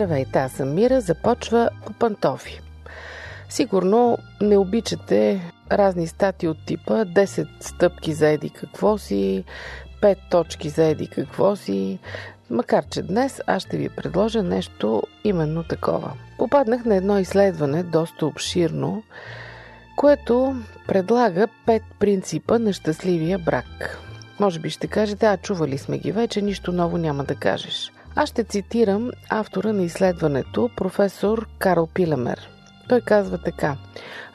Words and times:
Здравейте, 0.00 0.38
аз 0.38 0.52
съм 0.52 0.74
Мира, 0.74 1.00
започва 1.00 1.70
по 1.86 1.92
пантофи. 1.92 2.60
Сигурно 3.48 4.18
не 4.40 4.56
обичате 4.56 5.52
разни 5.72 6.06
стати 6.06 6.48
от 6.48 6.66
типа 6.66 6.92
10 6.92 7.46
стъпки 7.60 8.12
за 8.12 8.28
еди 8.28 8.50
какво 8.50 8.98
си, 8.98 9.44
5 10.02 10.16
точки 10.30 10.68
за 10.68 10.84
еди 10.84 11.06
какво 11.06 11.56
си, 11.56 11.98
макар 12.50 12.84
че 12.90 13.02
днес 13.02 13.40
аз 13.46 13.62
ще 13.62 13.76
ви 13.76 13.88
предложа 13.88 14.42
нещо 14.42 15.02
именно 15.24 15.64
такова. 15.64 16.12
Попаднах 16.38 16.84
на 16.84 16.96
едно 16.96 17.18
изследване, 17.18 17.82
доста 17.82 18.26
обширно, 18.26 19.02
което 19.96 20.56
предлага 20.88 21.48
5 21.66 21.82
принципа 21.98 22.58
на 22.58 22.72
щастливия 22.72 23.38
брак. 23.38 23.98
Може 24.38 24.60
би 24.60 24.70
ще 24.70 24.86
кажете, 24.86 25.26
а 25.26 25.36
чували 25.36 25.78
сме 25.78 25.98
ги 25.98 26.12
вече, 26.12 26.42
нищо 26.42 26.72
ново 26.72 26.98
няма 26.98 27.24
да 27.24 27.34
кажеш– 27.34 27.92
аз 28.16 28.28
ще 28.28 28.44
цитирам 28.44 29.10
автора 29.30 29.72
на 29.72 29.82
изследването, 29.82 30.70
професор 30.76 31.46
Карл 31.58 31.86
Пилемер. 31.94 32.48
Той 32.88 33.00
казва 33.00 33.38
така. 33.38 33.76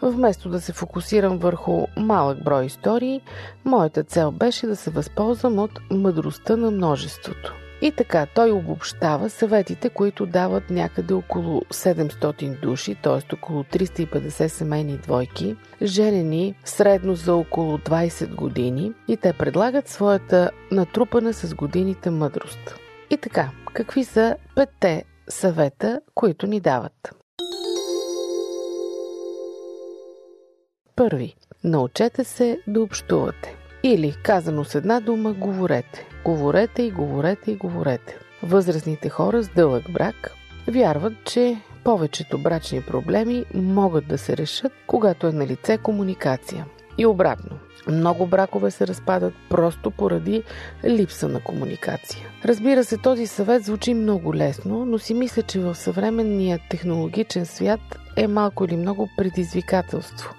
Вместо 0.02 0.50
да 0.50 0.62
се 0.62 0.74
фокусирам 0.74 1.38
върху 1.38 1.88
малък 1.98 2.44
брой 2.44 2.66
истории, 2.66 3.22
моята 3.66 4.04
цел 4.04 4.32
беше 4.32 4.68
да 4.68 4.76
се 4.76 4.90
възползвам 4.90 5.60
от 5.60 5.80
мъдростта 5.92 6.58
на 6.58 6.72
множеството. 6.72 7.54
И 7.82 7.92
така, 7.92 8.26
той 8.36 8.52
обобщава 8.52 9.30
съветите, 9.30 9.90
които 9.90 10.26
дават 10.26 10.70
някъде 10.70 11.14
около 11.14 11.62
700 11.62 12.62
души, 12.62 12.96
т.е. 13.04 13.36
около 13.36 13.64
350 13.64 14.48
семейни 14.48 14.98
двойки, 14.98 15.56
женени 15.82 16.56
средно 16.66 17.16
за 17.16 17.36
около 17.36 17.78
20 17.78 18.36
години 18.36 18.92
и 19.08 19.18
те 19.18 19.34
предлагат 19.34 19.90
своята 19.90 20.52
натрупана 20.72 21.34
с 21.34 21.54
годините 21.54 22.10
мъдрост. 22.10 22.76
И 23.10 23.18
така, 23.18 23.50
какви 23.76 24.04
са 24.04 24.36
петте 24.56 25.04
съвета, 25.30 26.02
които 26.14 26.48
ни 26.48 26.60
дават? 26.60 27.16
Първи. 30.96 31.36
Научете 31.64 32.24
се 32.24 32.60
да 32.68 32.82
общувате. 32.82 33.56
Или, 33.84 34.16
казано 34.24 34.64
с 34.64 34.76
една 34.76 35.00
дума, 35.00 35.34
говорете. 35.34 36.08
Говорете 36.26 36.84
и 36.84 36.92
говорете 36.92 37.52
и 37.52 37.56
говорете. 37.56 38.18
Възрастните 38.44 39.10
хора 39.10 39.44
с 39.44 39.50
дълъг 39.50 39.92
брак 39.92 40.32
вярват, 40.68 41.14
че 41.26 41.62
повечето 41.84 42.38
брачни 42.38 42.82
проблеми 42.82 43.46
могат 43.54 44.08
да 44.08 44.18
се 44.18 44.38
решат, 44.38 44.72
когато 44.88 45.28
е 45.28 45.32
на 45.32 45.48
лице 45.48 45.78
комуникация. 45.78 46.66
И 46.98 47.06
обратно. 47.06 47.60
Много 47.88 48.28
бракове 48.28 48.72
се 48.72 48.88
разпадат 48.88 49.34
просто 49.50 49.92
поради 49.92 50.44
липса 50.86 51.28
на 51.28 51.40
комуникация. 51.40 52.28
Разбира 52.46 52.84
се, 52.84 52.98
този 52.98 53.28
съвет 53.28 53.64
звучи 53.64 53.94
много 53.94 54.36
лесно, 54.36 54.86
но 54.86 55.00
си 55.00 55.14
мисля, 55.14 55.42
че 55.42 55.60
в 55.60 55.76
съвременния 55.76 56.60
технологичен 56.70 57.46
свят 57.46 57.80
е 58.16 58.28
малко 58.28 58.66
или 58.66 58.78
много 58.78 59.10
предизвикателство. 59.18 60.36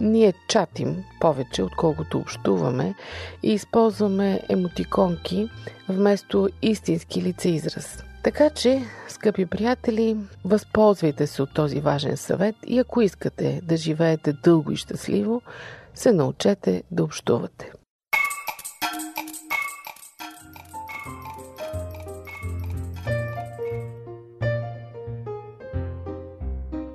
Ние 0.00 0.32
чатим 0.48 1.04
повече, 1.20 1.62
отколкото 1.62 2.18
общуваме 2.18 2.94
и 3.42 3.52
използваме 3.52 4.40
емотиконки 4.48 5.50
вместо 5.88 6.48
истински 6.62 7.22
лицеизраз. 7.22 8.02
Така 8.22 8.50
че, 8.50 8.82
скъпи 9.08 9.46
приятели, 9.46 10.16
възползвайте 10.44 11.26
се 11.26 11.42
от 11.42 11.54
този 11.54 11.80
важен 11.80 12.16
съвет 12.16 12.54
и 12.66 12.78
ако 12.78 13.00
искате 13.00 13.60
да 13.64 13.76
живеете 13.76 14.32
дълго 14.32 14.72
и 14.72 14.76
щастливо, 14.76 15.42
се 15.96 16.12
научете 16.12 16.82
да 16.90 17.04
общувате. 17.04 17.72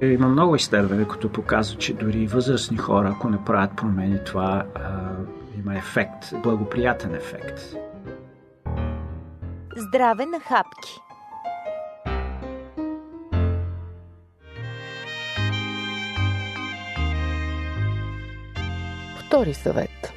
Има 0.01 0.27
много 0.27 0.55
изследвания, 0.55 1.07
които 1.07 1.31
показват, 1.31 1.79
че 1.79 1.93
дори 1.93 2.27
възрастни 2.27 2.77
хора, 2.77 3.13
ако 3.15 3.29
не 3.29 3.45
правят 3.45 3.77
промени, 3.77 4.23
това 4.23 4.65
а, 4.75 5.09
има 5.59 5.75
ефект, 5.77 6.33
благоприятен 6.43 7.15
ефект. 7.15 7.59
Здраве 9.77 10.25
на 10.25 10.39
хапки! 10.39 11.10
Втори 19.31 19.53
съвет. 19.53 20.13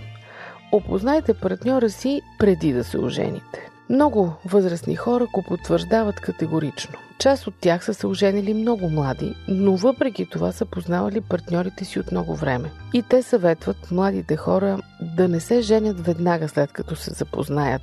Опознайте 0.72 1.34
партньора 1.34 1.90
си 1.90 2.22
преди 2.38 2.72
да 2.72 2.84
се 2.84 2.98
ожените. 2.98 3.70
Много 3.90 4.32
възрастни 4.44 4.96
хора 4.96 5.26
го 5.32 5.42
потвърждават 5.42 6.20
категорично. 6.20 6.94
Част 7.18 7.46
от 7.46 7.54
тях 7.60 7.84
са 7.84 7.94
се 7.94 8.06
оженили 8.06 8.54
много 8.54 8.88
млади, 8.88 9.34
но 9.48 9.76
въпреки 9.76 10.26
това 10.30 10.52
са 10.52 10.66
познавали 10.66 11.20
партньорите 11.20 11.84
си 11.84 12.00
от 12.00 12.10
много 12.10 12.34
време. 12.34 12.70
И 12.94 13.02
те 13.02 13.22
съветват 13.22 13.90
младите 13.90 14.36
хора 14.36 14.78
да 15.16 15.28
не 15.28 15.40
се 15.40 15.60
женят 15.60 16.06
веднага 16.06 16.48
след 16.48 16.72
като 16.72 16.96
се 16.96 17.10
запознаят 17.10 17.82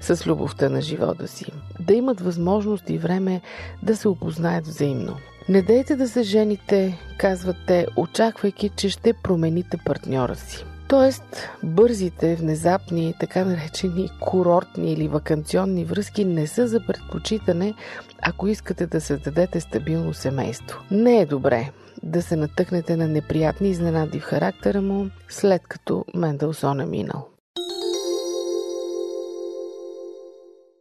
с 0.00 0.26
любовта 0.26 0.68
на 0.68 0.80
живота 0.80 1.28
си. 1.28 1.46
Да 1.80 1.94
имат 1.94 2.20
възможност 2.20 2.90
и 2.90 2.98
време 2.98 3.40
да 3.82 3.96
се 3.96 4.08
опознаят 4.08 4.66
взаимно. 4.66 5.16
Не 5.48 5.62
дейте 5.62 5.96
да 5.96 6.08
се 6.08 6.22
жените, 6.22 6.98
казват 7.18 7.56
те, 7.66 7.86
очаквайки, 7.96 8.68
че 8.68 8.88
ще 8.88 9.12
промените 9.12 9.76
партньора 9.84 10.34
си. 10.34 10.64
Тоест, 10.88 11.48
бързите, 11.62 12.36
внезапни, 12.36 13.14
така 13.20 13.44
наречени 13.44 14.10
курортни 14.20 14.92
или 14.92 15.08
вакансионни 15.08 15.84
връзки 15.84 16.24
не 16.24 16.46
са 16.46 16.68
за 16.68 16.86
предпочитане, 16.86 17.74
ако 18.22 18.48
искате 18.48 18.86
да 18.86 19.00
създадете 19.00 19.60
стабилно 19.60 20.14
семейство. 20.14 20.80
Не 20.90 21.20
е 21.20 21.26
добре 21.26 21.70
да 22.02 22.22
се 22.22 22.36
натъкнете 22.36 22.96
на 22.96 23.08
неприятни 23.08 23.68
изненади 23.68 24.20
в 24.20 24.24
характера 24.24 24.82
му, 24.82 25.10
след 25.28 25.62
като 25.66 26.04
Менделсон 26.14 26.80
е 26.80 26.86
минал. 26.86 27.28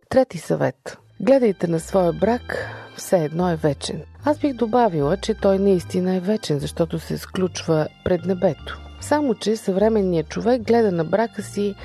Трети 0.10 0.38
съвет. 0.38 1.01
Гледайте 1.24 1.68
на 1.68 1.80
своя 1.80 2.14
брак, 2.14 2.70
все 2.96 3.24
едно 3.24 3.50
е 3.52 3.56
вечен. 3.56 4.02
Аз 4.26 4.40
бих 4.40 4.54
добавила, 4.54 5.18
че 5.18 5.34
той 5.34 5.60
наистина 5.60 6.16
е 6.16 6.20
вечен, 6.20 6.60
защото 6.60 7.00
се 7.00 7.18
сключва 7.18 7.88
пред 8.06 8.26
небето. 8.26 8.80
Само, 9.02 9.36
че 9.36 9.56
съвременният 9.56 10.30
човек 10.30 10.62
гледа 10.62 10.92
на 10.92 11.04
брака 11.04 11.44
си 11.44 11.76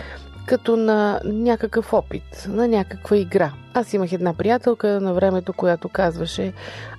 като 0.46 0.76
на 0.76 1.20
някакъв 1.24 1.92
опит, 1.92 2.46
на 2.48 2.68
някаква 2.68 3.16
игра. 3.16 3.52
Аз 3.74 3.92
имах 3.92 4.12
една 4.12 4.34
приятелка 4.34 5.00
на 5.00 5.14
времето, 5.14 5.52
която 5.52 5.88
казваше 5.88 6.52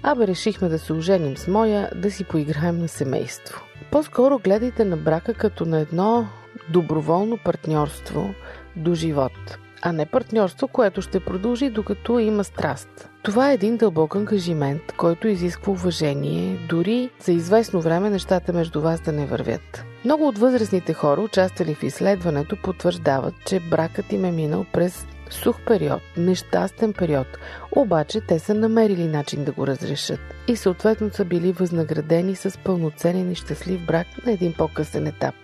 Абе, 0.03 0.27
решихме 0.27 0.69
да 0.69 0.79
се 0.79 0.93
оженим 0.93 1.37
с 1.37 1.47
моя, 1.47 1.89
да 1.95 2.11
си 2.11 2.23
поиграем 2.23 2.79
на 2.79 2.87
семейство. 2.87 3.63
По-скоро 3.91 4.39
гледайте 4.39 4.85
на 4.85 4.97
брака 4.97 5.33
като 5.33 5.65
на 5.65 5.79
едно 5.79 6.27
доброволно 6.69 7.37
партньорство 7.37 8.33
до 8.75 8.93
живот 8.93 9.57
а 9.81 9.91
не 9.91 10.05
партньорство, 10.05 10.67
което 10.67 11.01
ще 11.01 11.19
продължи 11.19 11.69
докато 11.69 12.19
има 12.19 12.43
страст. 12.43 13.09
Това 13.23 13.51
е 13.51 13.53
един 13.53 13.77
дълбок 13.77 14.15
ангажимент, 14.15 14.81
който 14.97 15.27
изисква 15.27 15.71
уважение, 15.71 16.59
дори 16.69 17.09
за 17.19 17.31
известно 17.31 17.81
време 17.81 18.09
нещата 18.09 18.53
между 18.53 18.81
вас 18.81 19.01
да 19.01 19.11
не 19.11 19.25
вървят. 19.25 19.85
Много 20.05 20.27
от 20.27 20.37
възрастните 20.37 20.93
хора, 20.93 21.21
участвали 21.21 21.75
в 21.75 21.83
изследването, 21.83 22.57
потвърждават, 22.63 23.33
че 23.45 23.59
бракът 23.59 24.11
им 24.13 24.25
е 24.25 24.31
минал 24.31 24.65
през 24.73 25.05
сух 25.29 25.55
период, 25.65 26.01
нещастен 26.17 26.93
период, 26.93 27.27
обаче 27.71 28.21
те 28.21 28.39
са 28.39 28.53
намерили 28.53 29.07
начин 29.07 29.43
да 29.43 29.51
го 29.51 29.67
разрешат 29.67 30.19
и 30.47 30.55
съответно 30.55 31.09
са 31.13 31.25
били 31.25 31.51
възнаградени 31.51 32.35
с 32.35 32.57
пълноценен 32.63 33.31
и 33.31 33.35
щастлив 33.35 33.85
брак 33.85 34.07
на 34.25 34.31
един 34.31 34.53
по-късен 34.53 35.07
етап. 35.07 35.35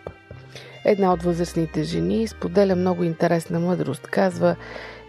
Една 0.85 1.13
от 1.13 1.23
възрастните 1.23 1.83
жени 1.83 2.27
споделя 2.27 2.75
много 2.75 3.03
интересна 3.03 3.59
мъдрост. 3.59 4.07
Казва, 4.07 4.55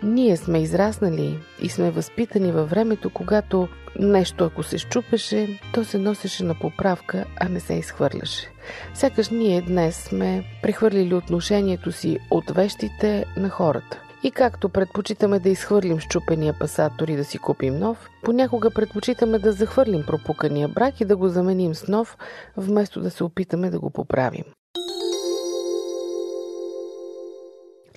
ние 0.02 0.36
сме 0.36 0.62
израснали 0.62 1.38
и 1.62 1.68
сме 1.68 1.90
възпитани 1.90 2.52
във 2.52 2.70
времето, 2.70 3.10
когато 3.10 3.68
нещо 3.98 4.44
ако 4.44 4.62
се 4.62 4.78
щупеше, 4.78 5.60
то 5.74 5.84
се 5.84 5.98
носеше 5.98 6.44
на 6.44 6.54
поправка, 6.54 7.24
а 7.40 7.48
не 7.48 7.60
се 7.60 7.74
изхвърляше. 7.74 8.50
Сякаш 8.94 9.28
ние 9.28 9.62
днес 9.62 9.96
сме 9.96 10.44
прехвърлили 10.62 11.14
отношението 11.14 11.92
си 11.92 12.18
от 12.30 12.50
вещите 12.50 13.24
на 13.36 13.48
хората. 13.48 14.00
И 14.22 14.30
както 14.30 14.68
предпочитаме 14.68 15.38
да 15.38 15.48
изхвърлим 15.48 15.98
щупения 16.00 16.54
пасатор 16.60 17.08
и 17.08 17.16
да 17.16 17.24
си 17.24 17.38
купим 17.38 17.78
нов, 17.78 18.08
понякога 18.22 18.70
предпочитаме 18.70 19.38
да 19.38 19.52
захвърлим 19.52 20.02
пропукания 20.06 20.68
брак 20.68 21.00
и 21.00 21.04
да 21.04 21.16
го 21.16 21.28
заменим 21.28 21.74
с 21.74 21.88
нов, 21.88 22.16
вместо 22.56 23.00
да 23.00 23.10
се 23.10 23.24
опитаме 23.24 23.70
да 23.70 23.80
го 23.80 23.90
поправим. 23.90 24.44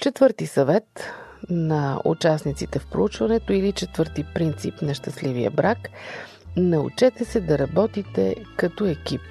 Четвърти 0.08 0.48
съвет 0.48 1.14
на 1.50 2.02
участниците 2.06 2.80
в 2.80 2.88
проучването 2.88 3.54
или 3.54 3.72
четвърти 3.72 4.26
принцип 4.34 4.82
на 4.82 4.94
щастливия 4.94 5.52
брак– 5.52 5.78
научете 6.58 7.26
се 7.26 7.40
да 7.40 7.58
работите 7.58 8.36
като 8.58 8.86
екип. 8.86 9.22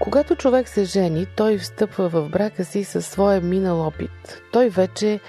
Когато 0.00 0.36
човек 0.36 0.68
се 0.68 0.84
жени, 0.84 1.26
той 1.36 1.58
встъпва 1.58 2.08
в 2.08 2.28
брака 2.28 2.64
си 2.64 2.84
със 2.84 3.06
своя 3.06 3.40
минал 3.40 3.86
опит. 3.86 4.42
Той 4.52 4.68
вече 4.68 5.20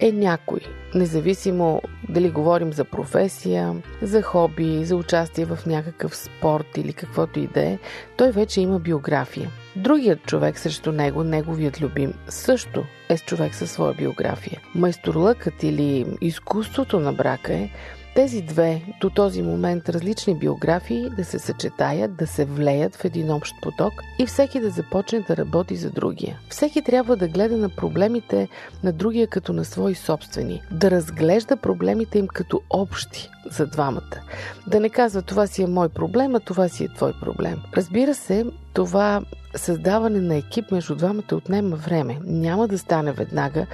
е 0.00 0.12
някой, 0.12 0.60
независимо 0.94 1.82
дали 2.08 2.30
говорим 2.30 2.72
за 2.72 2.84
професия, 2.84 3.74
за 4.02 4.22
хоби, 4.22 4.84
за 4.84 4.96
участие 4.96 5.44
в 5.44 5.58
някакъв 5.66 6.16
спорт 6.16 6.76
или 6.76 6.92
каквото 6.92 7.40
и 7.40 7.46
да 7.46 7.60
е, 7.60 7.78
той 8.16 8.30
вече 8.30 8.60
има 8.60 8.78
биография. 8.78 9.50
Другият 9.76 10.22
човек 10.22 10.58
срещу 10.58 10.92
него, 10.92 11.24
неговият 11.24 11.80
любим, 11.80 12.14
също 12.28 12.84
е 13.08 13.16
с 13.16 13.22
човек 13.22 13.54
със 13.54 13.70
своя 13.70 13.94
биография. 13.94 14.60
Майсторлъкът 14.74 15.62
или 15.62 16.06
изкуството 16.20 17.00
на 17.00 17.12
брака 17.12 17.54
е 17.54 17.70
тези 18.16 18.42
две 18.42 18.82
до 19.00 19.10
този 19.10 19.42
момент 19.42 19.88
различни 19.88 20.34
биографии 20.34 21.10
да 21.16 21.24
се 21.24 21.38
съчетаят, 21.38 22.16
да 22.16 22.26
се 22.26 22.44
влеят 22.44 22.96
в 22.96 23.04
един 23.04 23.30
общ 23.30 23.54
поток 23.62 23.92
и 24.18 24.26
всеки 24.26 24.60
да 24.60 24.70
започне 24.70 25.20
да 25.20 25.36
работи 25.36 25.76
за 25.76 25.90
другия. 25.90 26.38
Всеки 26.48 26.82
трябва 26.82 27.16
да 27.16 27.28
гледа 27.28 27.56
на 27.56 27.68
проблемите 27.68 28.48
на 28.84 28.92
другия 28.92 29.26
като 29.26 29.52
на 29.52 29.64
свои 29.64 29.94
собствени, 29.94 30.62
да 30.70 30.90
разглежда 30.90 31.56
проблемите 31.56 32.18
им 32.18 32.28
като 32.28 32.60
общи 32.70 33.30
за 33.50 33.66
двамата. 33.66 34.20
Да 34.66 34.80
не 34.80 34.90
казва 34.90 35.22
това 35.22 35.46
си 35.46 35.62
е 35.62 35.66
мой 35.66 35.88
проблем, 35.88 36.34
а 36.34 36.40
това 36.40 36.68
си 36.68 36.84
е 36.84 36.94
твой 36.94 37.12
проблем. 37.20 37.62
Разбира 37.76 38.14
се, 38.14 38.44
това 38.72 39.22
създаване 39.54 40.20
на 40.20 40.36
екип 40.36 40.70
между 40.70 40.94
двамата 40.94 41.34
отнема 41.34 41.76
време. 41.76 42.18
Няма 42.24 42.68
да 42.68 42.78
стане 42.78 43.12
веднага, 43.12 43.66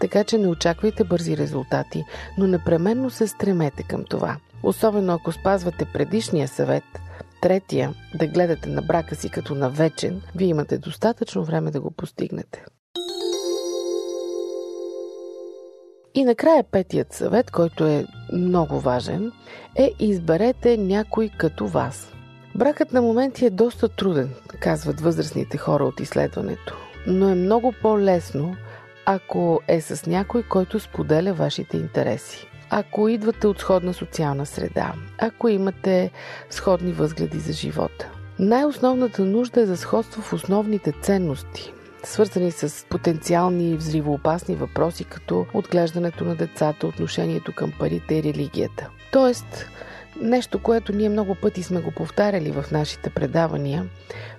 така 0.00 0.24
че 0.24 0.38
не 0.38 0.48
очаквайте 0.48 1.04
бързи 1.04 1.36
резултати, 1.36 2.04
но 2.38 2.46
непременно 2.46 3.10
се 3.10 3.26
стремете 3.26 3.82
към 3.82 4.04
това. 4.04 4.36
Особено 4.62 5.12
ако 5.12 5.32
спазвате 5.32 5.84
предишния 5.84 6.48
съвет, 6.48 6.84
третия, 7.42 7.94
да 8.14 8.26
гледате 8.26 8.68
на 8.68 8.82
брака 8.82 9.14
си 9.14 9.30
като 9.30 9.54
на 9.54 9.70
вечен, 9.70 10.22
вие 10.34 10.48
имате 10.48 10.78
достатъчно 10.78 11.44
време 11.44 11.70
да 11.70 11.80
го 11.80 11.90
постигнете. 11.90 12.64
И 16.18 16.24
накрая 16.24 16.64
петият 16.64 17.12
съвет, 17.12 17.50
който 17.50 17.86
е 17.86 18.06
много 18.32 18.80
важен, 18.80 19.32
е 19.76 19.90
изберете 19.98 20.76
някой 20.76 21.30
като 21.38 21.66
вас– 21.66 22.12
Бракът 22.58 22.92
на 22.92 23.02
моменти 23.02 23.46
е 23.46 23.50
доста 23.50 23.88
труден, 23.88 24.30
казват 24.60 25.00
възрастните 25.00 25.58
хора 25.58 25.84
от 25.84 26.00
изследването, 26.00 26.76
но 27.06 27.28
е 27.28 27.34
много 27.34 27.74
по-лесно, 27.82 28.56
ако 29.06 29.60
е 29.68 29.80
с 29.80 30.06
някой, 30.06 30.42
който 30.42 30.80
споделя 30.80 31.32
вашите 31.32 31.76
интереси. 31.76 32.46
Ако 32.70 33.08
идвате 33.08 33.46
от 33.46 33.58
сходна 33.58 33.94
социална 33.94 34.46
среда, 34.46 34.92
ако 35.18 35.48
имате 35.48 36.10
сходни 36.50 36.92
възгледи 36.92 37.38
за 37.38 37.52
живота. 37.52 38.10
Най-основната 38.38 39.24
нужда 39.24 39.60
е 39.60 39.66
за 39.66 39.76
сходство 39.76 40.22
в 40.22 40.32
основните 40.32 40.92
ценности, 41.02 41.72
свързани 42.02 42.50
с 42.50 42.86
потенциални 42.86 43.76
взривоопасни 43.76 44.54
въпроси, 44.54 45.04
като 45.04 45.46
отглеждането 45.54 46.24
на 46.24 46.34
децата, 46.34 46.86
отношението 46.86 47.52
към 47.52 47.72
парите 47.78 48.14
и 48.14 48.22
религията. 48.22 48.88
Тоест, 49.12 49.68
Нещо, 50.20 50.58
което 50.58 50.92
ние 50.92 51.08
много 51.08 51.34
пъти 51.34 51.62
сме 51.62 51.80
го 51.80 51.90
повтаряли 51.90 52.50
в 52.50 52.64
нашите 52.72 53.10
предавания. 53.10 53.86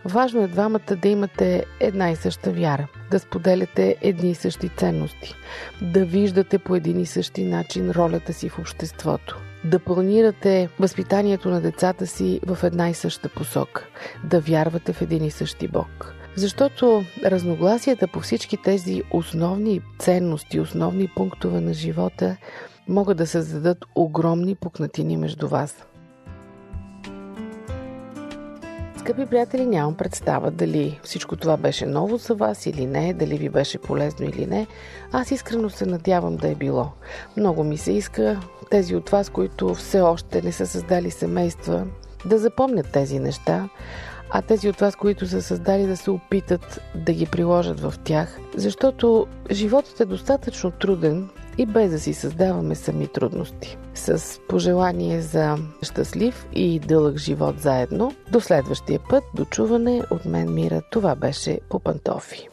Важно 0.06 0.42
е 0.44 0.48
двамата 0.48 0.96
да 1.02 1.08
имате 1.08 1.66
една 1.80 2.12
и 2.12 2.16
съща 2.16 2.52
вяра, 2.52 2.88
да 3.12 3.20
споделяте 3.20 3.96
едни 4.02 4.32
и 4.32 4.36
същи 4.36 4.70
ценности, 4.70 5.36
да 5.82 6.06
виждате 6.06 6.60
по 6.60 6.76
един 6.76 7.00
и 7.00 7.06
същи 7.06 7.44
начин 7.44 7.92
ролята 7.92 8.34
си 8.34 8.50
в 8.50 8.60
обществото, 8.60 9.42
да 9.64 9.80
планирате 9.80 10.70
възпитанието 10.80 11.50
на 11.50 11.62
децата 11.62 12.08
си 12.08 12.40
в 12.46 12.64
една 12.64 12.90
и 12.90 12.94
съща 12.94 13.30
посока, 13.30 13.86
да 14.24 14.40
вярвате 14.40 14.94
в 14.94 15.02
един 15.02 15.24
и 15.24 15.32
същи 15.32 15.68
Бог. 15.68 16.19
Защото 16.40 17.04
разногласията 17.26 18.08
по 18.08 18.20
всички 18.20 18.58
тези 18.58 19.04
основни 19.12 19.82
ценности, 20.00 20.60
основни 20.60 21.08
пунктове 21.08 21.62
на 21.62 21.74
живота 21.74 22.38
могат 22.88 23.18
да 23.18 23.28
създадат 23.28 23.86
огромни 23.96 24.56
пукнатини 24.56 25.18
между 25.18 25.48
вас. 25.48 25.86
Скъпи 28.98 29.26
приятели, 29.26 29.66
нямам 29.66 29.96
представа 29.96 30.52
дали 30.52 31.00
всичко 31.04 31.36
това 31.36 31.58
беше 31.58 31.86
ново 31.86 32.18
за 32.18 32.36
вас 32.36 32.66
или 32.66 32.86
не, 32.86 33.14
дали 33.14 33.38
ви 33.38 33.50
беше 33.50 33.78
полезно 33.78 34.26
или 34.26 34.46
не. 34.46 34.68
Аз 35.12 35.32
искрено 35.32 35.70
се 35.70 35.86
надявам 35.86 36.38
да 36.38 36.48
е 36.48 36.56
било. 36.56 36.92
Много 37.38 37.64
ми 37.64 37.78
се 37.78 37.92
иска 37.92 38.40
тези 38.70 38.96
от 38.96 39.10
вас, 39.10 39.30
които 39.30 39.74
все 39.74 40.02
още 40.02 40.42
не 40.42 40.52
са 40.52 40.68
създали 40.68 41.12
семейства, 41.12 41.86
да 42.26 42.38
запомнят 42.38 42.92
тези 42.92 43.20
неща, 43.20 43.70
а 44.32 44.42
тези 44.42 44.70
от 44.70 44.80
вас, 44.80 44.96
които 44.96 45.28
са 45.28 45.42
създали 45.42 45.88
да 45.88 45.98
се 45.98 46.12
опитат 46.12 46.82
да 46.96 47.14
ги 47.14 47.26
приложат 47.26 47.80
в 47.80 47.94
тях, 48.04 48.40
защото 48.56 49.28
животът 49.52 50.00
е 50.00 50.06
достатъчно 50.06 50.72
труден, 50.72 51.30
и 51.60 51.66
без 51.66 51.92
да 51.92 52.00
си 52.00 52.14
създаваме 52.14 52.76
сами 52.76 53.08
трудности. 53.08 53.78
С 53.94 54.40
пожелание 54.48 55.22
за 55.22 55.58
щастлив 55.82 56.48
и 56.54 56.80
дълъг 56.80 57.18
живот 57.18 57.60
заедно. 57.60 58.12
До 58.32 58.42
следващия 58.42 59.00
път, 59.10 59.24
до 59.36 59.46
чуване 59.46 60.02
от 60.12 60.26
мен 60.26 60.54
мира. 60.54 60.82
Това 60.92 61.16
беше 61.16 61.60
по 61.70 61.80
пантофи. 61.80 62.50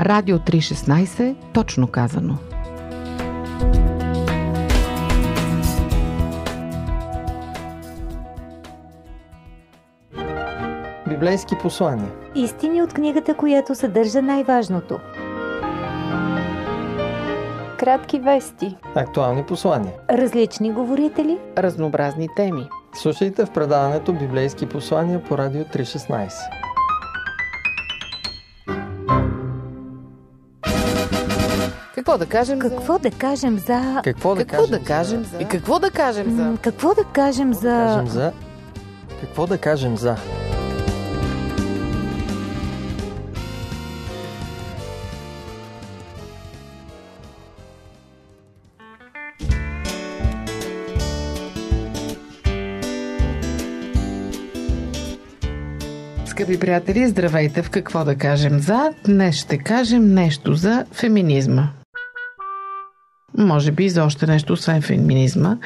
Радио 0.00 0.38
316, 0.38 1.36
точно 1.52 1.86
казано. 1.86 2.38
библейски 11.18 11.56
послания. 11.62 12.10
Истини 12.34 12.82
от 12.82 12.94
книгата, 12.94 13.34
която 13.34 13.74
съдържа 13.74 14.22
най-важното. 14.22 14.98
Кратки 17.78 18.18
вести. 18.18 18.76
Актуални 18.94 19.46
послания. 19.46 19.92
Различни 20.10 20.72
говорители. 20.72 21.38
Разнообразни 21.58 22.28
теми. 22.36 22.68
Слушайте 22.94 23.46
в 23.46 23.50
предаването 23.50 24.12
Библейски 24.12 24.66
послания 24.66 25.22
по 25.24 25.38
Радио 25.38 25.64
316. 25.64 26.67
Какво 32.08 32.18
да 32.18 32.26
кажем 32.26 32.58
Какво 32.58 32.92
за... 32.92 32.98
да 32.98 33.10
кажем 33.10 33.58
за... 33.58 34.00
Какво 34.04 34.34
да 34.34 34.44
Какво 34.44 34.62
кажем 34.62 34.78
да 34.78 34.84
кажем 34.84 35.24
за... 35.24 35.30
за... 35.30 35.42
И 35.42 35.44
какво 35.48 35.78
да 35.78 35.90
кажем 35.90 36.36
за... 36.36 36.56
Какво 36.62 36.94
да 36.94 37.04
кажем 37.04 37.54
за... 37.54 37.68
Кажем 37.68 38.06
за... 38.06 38.32
Какво 39.20 39.46
да 39.46 39.58
кажем 39.58 39.96
за... 39.96 40.16
Скъпи 56.26 56.60
приятели, 56.60 57.08
здравейте 57.08 57.62
в 57.62 57.70
какво 57.70 58.04
да 58.04 58.16
кажем 58.16 58.60
за. 58.60 58.92
Днес 59.04 59.36
ще 59.36 59.58
кажем 59.58 60.14
нещо 60.14 60.54
за 60.54 60.86
феминизма. 60.92 61.77
Може 63.38 63.72
би 63.72 63.88
за 63.88 64.04
още 64.04 64.26
нещо, 64.26 64.52
освен 64.52 64.82
феминизма. 64.82 65.56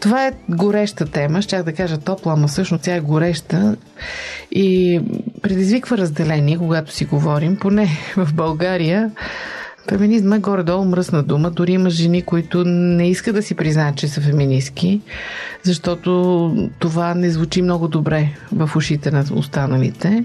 Това 0.00 0.26
е 0.26 0.32
гореща 0.48 1.06
тема, 1.06 1.42
щях 1.42 1.62
да 1.62 1.72
кажа 1.72 1.98
топла, 1.98 2.32
ама 2.32 2.48
всъщност 2.48 2.84
тя 2.84 2.94
е 2.94 3.00
гореща 3.00 3.76
и 4.52 5.00
предизвиква 5.42 5.98
разделение, 5.98 6.58
когато 6.58 6.92
си 6.92 7.04
говорим. 7.04 7.56
Поне 7.56 7.88
в 8.16 8.34
България 8.34 9.10
Феминизма 9.88 10.36
е 10.36 10.38
горе-долу 10.38 10.84
мръсна 10.84 11.22
дума. 11.22 11.50
Дори 11.50 11.72
има 11.72 11.90
жени, 11.90 12.22
които 12.22 12.64
не 12.64 13.10
искат 13.10 13.34
да 13.34 13.42
си 13.42 13.54
признаят, 13.54 13.96
че 13.96 14.08
са 14.08 14.20
феминистки, 14.20 15.00
защото 15.62 16.70
това 16.78 17.14
не 17.14 17.30
звучи 17.30 17.62
много 17.62 17.88
добре 17.88 18.28
в 18.52 18.70
ушите 18.76 19.10
на 19.10 19.24
останалите. 19.34 20.24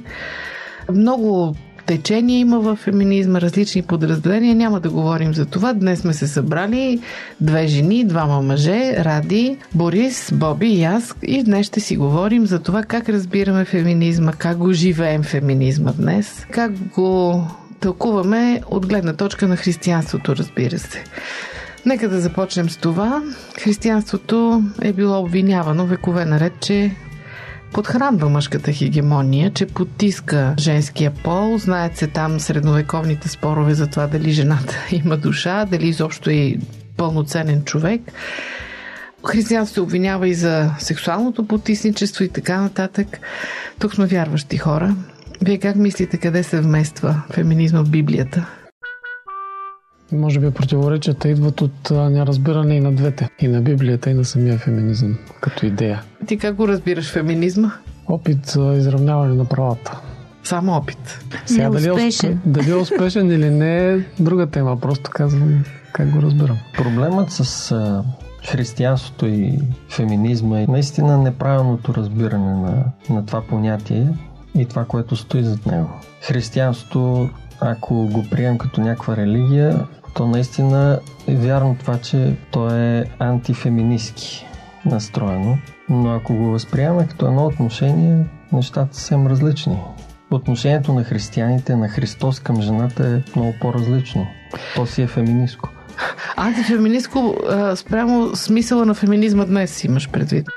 Много 0.92 1.56
течения 1.82 2.40
има 2.40 2.60
в 2.60 2.76
феминизма, 2.76 3.42
различни 3.42 3.82
подразделения. 3.82 4.56
Няма 4.56 4.80
да 4.80 4.90
говорим 4.90 5.34
за 5.34 5.46
това. 5.46 5.74
Днес 5.74 6.00
сме 6.00 6.14
се 6.14 6.28
събрали 6.28 7.00
две 7.42 7.68
жени, 7.68 8.06
двама 8.06 8.42
мъже, 8.42 8.96
Ради, 8.98 9.58
Борис, 9.74 10.32
Боби 10.34 10.68
и 10.68 10.84
аз. 10.84 11.16
И 11.24 11.44
днес 11.44 11.68
ще 11.68 11.80
си 11.80 11.98
говорим 11.98 12.46
за 12.46 12.60
това 12.60 12.84
как 12.84 13.10
разбираме 13.10 13.66
феминизма, 13.66 14.32
как 14.32 14.58
го 14.58 14.74
живеем 14.74 15.24
феминизма 15.24 15.92
днес, 15.92 16.46
как 16.52 16.72
го 16.72 17.44
тълкуваме 17.80 18.62
от 18.70 18.88
гледна 18.88 19.14
точка 19.14 19.48
на 19.48 19.56
християнството, 19.56 20.36
разбира 20.36 20.80
се. 20.80 21.04
Нека 21.86 22.10
да 22.10 22.22
започнем 22.22 22.70
с 22.70 22.78
това. 22.78 23.24
Християнството 23.60 24.64
е 24.82 24.94
било 24.94 25.20
обвинявано 25.20 25.86
векове 25.86 26.26
наред, 26.26 26.54
че 26.60 26.92
подхранва 27.74 28.30
мъжката 28.30 28.72
хегемония, 28.72 29.52
че 29.54 29.66
потиска 29.66 30.56
женския 30.60 31.12
пол. 31.12 31.58
Знаят 31.58 31.98
се 31.98 32.08
там 32.08 32.40
средновековните 32.40 33.30
спорове 33.30 33.74
за 33.74 33.88
това 33.88 34.08
дали 34.08 34.32
жената 34.32 34.76
има 34.92 35.18
душа, 35.18 35.66
дали 35.66 35.88
изобщо 35.88 36.30
е 36.30 36.56
пълноценен 36.98 37.64
човек. 37.64 38.02
Християнството 39.28 39.84
обвинява 39.84 40.28
и 40.28 40.34
за 40.34 40.72
сексуалното 40.80 41.48
потисничество 41.48 42.24
и 42.24 42.30
така 42.30 42.62
нататък. 42.62 43.20
Тук 43.80 43.96
сме 43.96 44.06
вярващи 44.06 44.58
хора. 44.58 44.96
Вие 45.42 45.58
как 45.58 45.76
мислите 45.76 46.18
къде 46.18 46.44
се 46.44 46.62
вмества 46.62 47.22
феминизма 47.34 47.82
в 47.84 47.90
Библията? 47.90 48.61
Може 50.12 50.40
би 50.40 50.52
противоречията 50.52 51.30
идват 51.30 51.62
от 51.62 51.92
неразбиране 51.92 52.76
и 52.76 52.80
на 52.80 52.92
двете. 52.92 53.30
И 53.40 53.48
на 53.48 53.62
Библията, 53.62 54.10
и 54.10 54.14
на 54.14 54.26
самия 54.26 54.58
феминизъм 54.58 55.18
като 55.42 55.66
идея. 55.66 56.02
Ти 56.28 56.38
как 56.38 56.56
го 56.56 56.68
разбираш 56.68 57.12
феминизма? 57.12 57.72
Опит 58.08 58.46
за 58.46 58.74
изравняване 58.78 59.36
на 59.36 59.46
правата. 59.46 60.00
Само 60.44 60.72
опит. 60.72 61.26
Сега 61.46 61.70
дали 61.70 61.88
е, 61.88 61.92
успешен. 61.92 62.40
дали 62.46 62.72
е 62.72 62.76
успешен 62.76 63.32
или 63.32 63.50
не 63.50 63.94
е 63.94 64.00
друга 64.20 64.48
тема. 64.48 64.80
Просто 64.80 65.10
казвам 65.14 65.64
как 65.94 66.12
го 66.12 66.22
разбирам. 66.22 66.58
Проблемът 66.78 67.32
с 67.32 67.72
а, 67.72 68.04
християнството 68.48 69.26
и 69.26 69.60
феминизма 69.90 70.60
е 70.60 70.68
наистина 70.68 71.18
неправилното 71.18 71.94
разбиране 71.94 72.54
на, 72.54 72.84
на 73.10 73.26
това 73.26 73.42
понятие 73.42 74.08
и 74.56 74.66
това, 74.66 74.86
което 74.86 75.16
стои 75.16 75.44
зад 75.44 75.66
него. 75.66 75.90
Християнството, 76.22 77.30
ако 77.60 78.08
го 78.08 78.26
прием 78.32 78.58
като 78.58 78.82
някаква 78.82 79.18
религия, 79.18 79.88
то 80.14 80.28
наистина 80.28 81.00
е 81.28 81.36
вярно 81.36 81.76
това, 81.80 81.98
че 81.98 82.36
то 82.52 82.76
е 82.76 83.06
антифеминистки 83.20 84.46
настроено, 84.86 85.58
но 85.90 86.14
ако 86.14 86.34
го 86.34 86.52
възприемаме 86.52 87.08
като 87.08 87.28
едно 87.28 87.46
отношение, 87.46 88.26
нещата 88.54 88.96
са 88.96 89.00
съвсем 89.00 89.28
различни. 89.28 89.78
Отношението 90.32 90.94
на 90.94 91.04
християните 91.04 91.76
на 91.76 91.90
Христос 91.90 92.40
към 92.40 92.62
жената 92.62 93.08
е 93.08 93.38
много 93.40 93.54
по-различно. 93.62 94.28
То 94.76 94.86
си 94.86 95.02
е 95.02 95.08
феминистко. 95.08 95.70
Антифеминистко 96.36 97.36
спрямо 97.76 98.36
смисъла 98.36 98.86
на 98.86 98.94
феминизма 98.94 99.46
днес 99.46 99.84
имаш 99.84 100.10
предвид. 100.10 100.48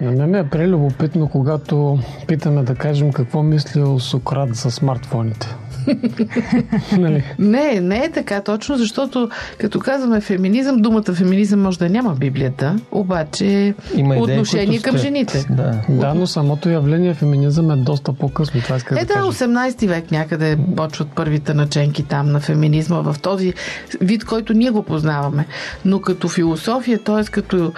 На 0.00 0.26
мен 0.26 0.34
е 0.34 0.48
прелюбопитно, 0.48 1.28
когато 1.28 1.98
питаме 2.28 2.62
да 2.62 2.74
кажем 2.74 3.12
какво 3.12 3.42
мислил 3.42 3.98
Сократ 3.98 4.54
за 4.54 4.70
смартфоните. 4.70 5.56
нали? 6.98 7.24
Не, 7.38 7.80
не 7.80 8.04
е 8.04 8.10
така 8.10 8.40
точно, 8.40 8.76
защото 8.76 9.30
като 9.58 9.80
казваме 9.80 10.20
феминизъм, 10.20 10.76
думата 10.76 11.14
феминизъм 11.14 11.62
може 11.62 11.78
да 11.78 11.88
няма 11.88 12.14
Библията, 12.14 12.76
обаче 12.90 13.74
Има 13.94 14.16
идеи, 14.16 14.34
отношение 14.34 14.80
към 14.80 14.98
сте... 14.98 15.06
жените. 15.06 15.46
Да. 15.50 15.80
да, 15.88 16.14
но 16.14 16.26
самото 16.26 16.68
явление 16.68 17.14
феминизъм 17.14 17.70
е 17.70 17.76
доста 17.76 18.12
по-късно. 18.12 18.60
Това 18.60 18.76
иска 18.76 19.00
е, 19.00 19.04
да, 19.04 19.14
да 19.14 19.20
18 19.20 19.88
век 19.88 20.10
някъде 20.10 20.58
почват 20.76 21.08
първите 21.14 21.54
наченки 21.54 22.02
там 22.02 22.32
на 22.32 22.40
феминизма 22.40 23.00
в 23.00 23.16
този 23.22 23.54
вид, 24.00 24.24
който 24.24 24.52
ние 24.52 24.70
го 24.70 24.82
познаваме. 24.82 25.46
Но 25.84 26.00
като 26.00 26.28
философия, 26.28 26.98
т.е. 26.98 27.24
като 27.24 27.72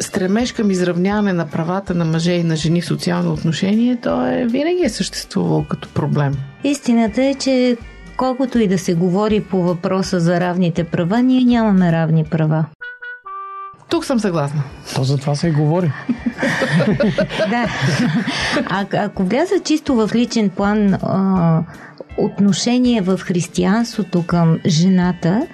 стремеж 0.00 0.52
към 0.52 0.70
изравняване 0.70 1.32
на 1.32 1.46
правата 1.46 1.94
на 1.94 2.04
мъже 2.04 2.32
и 2.32 2.44
на 2.44 2.56
жени 2.56 2.82
в 2.82 2.86
социално 2.86 3.32
отношение, 3.32 3.98
то 4.02 4.26
е 4.26 4.46
винаги 4.46 4.82
е 4.84 4.88
съществувало 4.88 5.64
като 5.68 5.88
проблем. 5.88 6.34
Истината 6.64 7.24
е, 7.24 7.34
че 7.34 7.76
колкото 8.16 8.58
и 8.58 8.68
да 8.68 8.78
се 8.78 8.94
говори 8.94 9.40
по 9.40 9.62
въпроса 9.62 10.20
за 10.20 10.40
равните 10.40 10.84
права, 10.84 11.22
ние 11.22 11.44
нямаме 11.44 11.92
равни 11.92 12.24
права. 12.24 12.64
Тук 13.88 14.04
съм 14.04 14.20
съгласна. 14.20 14.62
То 14.94 15.04
за 15.04 15.16
това 15.18 15.34
се 15.34 15.48
и 15.48 15.52
говори. 15.52 15.92
да. 17.50 17.66
А, 18.66 18.86
ако 18.92 19.24
вляза 19.24 19.54
чисто 19.64 19.94
в 19.94 20.10
личен 20.14 20.50
план, 20.50 20.94
а, 20.94 21.62
отношение 22.18 23.00
в 23.00 23.18
християнството 23.18 24.22
към 24.26 24.58
жената, 24.66 25.46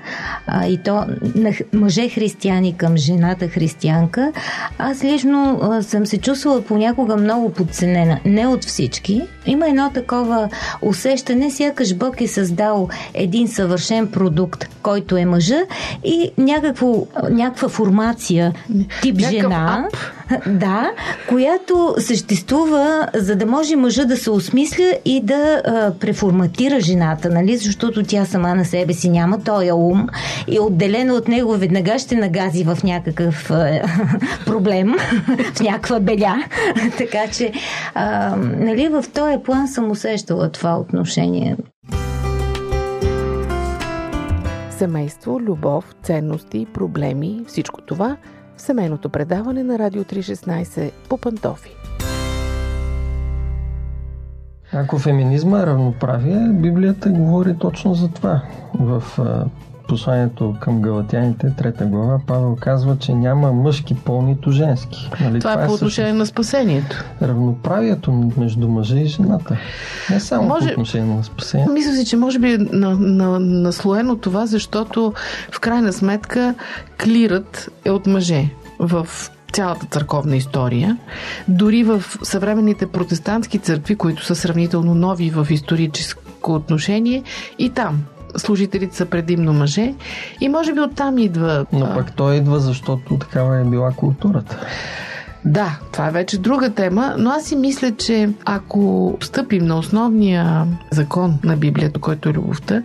а, 0.47 0.67
и 0.67 0.79
то 0.79 1.05
на 1.35 1.53
мъже 1.73 2.09
християни 2.09 2.77
към 2.77 2.97
жената 2.97 3.49
християнка, 3.49 4.33
аз 4.79 5.05
лично 5.05 5.61
а, 5.63 5.83
съм 5.83 6.07
се 6.07 6.19
чувствала 6.19 6.63
понякога 6.63 7.17
много 7.17 7.53
подценена. 7.53 8.21
Не 8.25 8.47
от 8.47 8.65
всички. 8.65 9.23
Има 9.47 9.69
едно 9.69 9.91
такова 9.95 10.49
усещане, 10.83 11.51
сякаш 11.51 11.95
Бог 11.95 12.21
е 12.21 12.27
създал 12.27 12.89
един 13.15 13.49
съвършен 13.49 14.07
продукт, 14.07 14.69
който 14.83 15.17
е 15.17 15.25
мъжа 15.25 15.61
и 16.05 16.31
някакво, 16.39 17.07
някаква 17.31 17.69
формация 17.69 18.53
тип 19.03 19.17
Някакъв 19.17 19.31
жена. 19.31 19.87
Ап 19.87 20.20
да, 20.47 20.91
която 21.29 21.95
съществува, 21.99 23.09
за 23.15 23.37
да 23.37 23.47
може 23.47 23.77
мъжа 23.77 24.05
да 24.05 24.17
се 24.17 24.31
осмисля 24.31 24.95
и 25.05 25.21
да 25.21 25.63
а, 25.65 25.93
преформатира 26.01 26.81
жената, 26.81 27.31
нали? 27.31 27.57
Защото 27.57 28.03
тя 28.03 28.25
сама 28.25 28.55
на 28.55 28.65
себе 28.65 28.93
си 28.93 29.09
няма 29.09 29.45
този 29.45 29.73
ум 29.73 30.07
и 30.49 30.61
отделено 30.61 31.15
от 31.15 31.29
него 31.29 31.53
веднага 31.53 31.99
ще 31.99 32.17
нагази 32.17 32.65
в 32.65 32.79
някакъв 32.85 33.51
а, 33.51 33.83
проблем, 34.47 34.95
в 35.55 35.61
някаква 35.61 36.01
беля. 36.01 36.45
така 36.99 37.29
че, 37.33 37.53
а, 37.95 38.37
нали, 38.37 38.89
в 38.89 39.05
този 39.15 39.37
план 39.45 39.69
съм 39.69 39.91
усещала 39.91 40.49
това 40.49 40.79
отношение. 40.79 41.57
Семейство, 44.71 45.41
любов, 45.41 45.95
ценности, 46.03 46.67
проблеми, 46.75 47.41
всичко 47.47 47.81
това– 47.81 48.17
семейното 48.61 49.09
предаване 49.09 49.63
на 49.63 49.79
Радио 49.79 50.05
316 50.05 50.93
по 51.09 51.19
Пантофи. 51.19 51.77
Ако 54.73 54.99
феминизма 54.99 55.61
е 55.61 55.67
равноправие, 55.67 56.49
Библията 56.53 57.11
говори 57.11 57.57
точно 57.59 57.95
за 57.95 58.09
това. 58.09 58.43
В 58.75 59.03
посланието 59.91 60.55
към 60.61 60.83
галатяните, 60.83 61.53
трета 61.59 61.85
глава, 61.85 62.21
Павел 62.27 62.57
казва, 62.61 62.97
че 62.99 63.15
няма 63.15 63.53
мъжки 63.53 63.95
пол, 63.95 64.23
нито 64.23 64.51
женски. 64.51 65.11
Нали? 65.21 65.39
Това, 65.39 65.53
това 65.53 65.65
е 65.65 65.67
по 65.67 65.73
отношение 65.73 66.13
на 66.13 66.27
спасението. 66.27 67.05
Равноправието 67.23 68.33
между 68.37 68.69
мъжа 68.69 68.99
и 68.99 69.07
жената. 69.07 69.57
Не 70.11 70.21
само 70.21 70.49
може... 70.49 70.67
по 70.67 70.73
отношение 70.73 71.15
на 71.15 71.25
спасението. 71.25 71.73
Мисля 71.73 71.93
си, 71.93 72.05
че 72.05 72.17
може 72.17 72.39
би 72.39 72.53
е 72.53 72.59
на, 72.59 72.97
на, 72.97 73.41
наслоено 73.41 74.17
това, 74.17 74.47
защото 74.47 75.13
в 75.53 75.61
крайна 75.61 75.93
сметка 75.93 76.55
клират 77.05 77.69
е 77.85 77.91
от 77.91 78.07
мъже 78.07 78.49
в 78.79 79.09
цялата 79.53 79.87
църковна 79.87 80.37
история. 80.37 80.99
Дори 81.49 81.83
в 81.83 82.03
съвременните 82.23 82.87
протестантски 82.87 83.59
църкви, 83.59 83.97
които 83.97 84.25
са 84.25 84.35
сравнително 84.35 84.95
нови 84.95 85.31
в 85.31 85.47
историческо 85.51 86.55
отношение, 86.55 87.23
и 87.59 87.71
там 87.71 88.05
служителите 88.37 88.97
са 88.97 89.07
предимно 89.07 89.53
мъже 89.53 89.95
и 90.41 90.49
може 90.49 90.73
би 90.73 90.81
оттам 90.81 91.19
идва... 91.19 91.67
Но 91.73 91.95
пък 91.95 92.13
той 92.17 92.37
идва, 92.37 92.61
защото 92.61 93.17
такава 93.17 93.61
е 93.61 93.65
била 93.65 93.93
културата. 93.97 94.67
Да, 95.45 95.79
това 95.93 96.09
е 96.09 96.11
вече 96.11 96.39
друга 96.39 96.71
тема, 96.71 97.15
но 97.19 97.31
аз 97.31 97.45
си 97.45 97.57
мисля, 97.57 97.91
че 97.91 98.29
ако 98.45 99.15
стъпим 99.21 99.67
на 99.67 99.79
основния 99.79 100.67
закон 100.91 101.39
на 101.45 101.57
Библията, 101.57 102.01
който 102.01 102.29
е 102.29 102.33
любовта, 102.33 102.83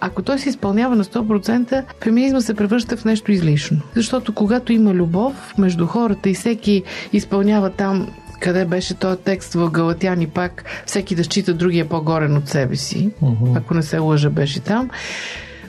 ако 0.00 0.22
той 0.22 0.38
се 0.38 0.48
изпълнява 0.48 0.96
на 0.96 1.04
100%, 1.04 1.84
феминизма 2.02 2.40
се 2.40 2.54
превръща 2.54 2.96
в 2.96 3.04
нещо 3.04 3.32
излишно. 3.32 3.80
Защото 3.94 4.34
когато 4.34 4.72
има 4.72 4.94
любов 4.94 5.54
между 5.58 5.86
хората 5.86 6.30
и 6.30 6.34
всеки 6.34 6.82
изпълнява 7.12 7.70
там 7.70 8.08
къде 8.40 8.64
беше 8.64 8.94
този 8.94 9.18
текст 9.18 9.54
в 9.54 9.70
Галатяни 9.70 10.26
пак, 10.26 10.64
всеки 10.86 11.14
да 11.14 11.24
счита 11.24 11.54
другия 11.54 11.88
по-горен 11.88 12.36
от 12.36 12.48
себе 12.48 12.76
си, 12.76 13.10
uh-huh. 13.22 13.58
ако 13.58 13.74
не 13.74 13.82
се 13.82 13.98
лъжа 13.98 14.30
беше 14.30 14.60
там. 14.60 14.90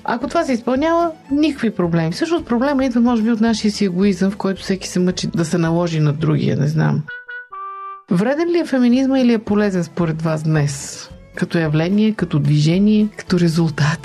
Ако 0.04 0.28
това 0.28 0.44
се 0.44 0.54
изпълнява, 0.54 1.12
никакви 1.32 1.70
проблеми. 1.70 2.12
Всъщност 2.12 2.46
проблема 2.46 2.86
идва, 2.86 3.02
може 3.02 3.22
би, 3.22 3.32
от 3.32 3.42
нашия 3.42 3.72
си 3.72 3.86
егоизъм, 3.86 4.32
в 4.32 4.38
който 4.38 4.62
всеки 4.62 4.88
се 4.88 5.00
мъчи 5.00 5.28
да 5.28 5.46
се 5.46 5.58
наложи 5.58 6.00
на 6.00 6.14
другия, 6.14 6.58
не 6.58 6.68
знам. 6.68 7.04
Вреден 8.12 8.50
ли 8.50 8.60
е 8.60 8.66
феминизма 8.66 9.20
или 9.20 9.34
е 9.34 9.40
полезен 9.40 9.84
според 9.84 10.22
вас 10.22 10.44
днес? 10.44 11.10
Като 11.36 11.58
явление, 11.58 12.14
като 12.14 12.40
движение, 12.40 13.08
като 13.18 13.40
резултати? 13.40 13.97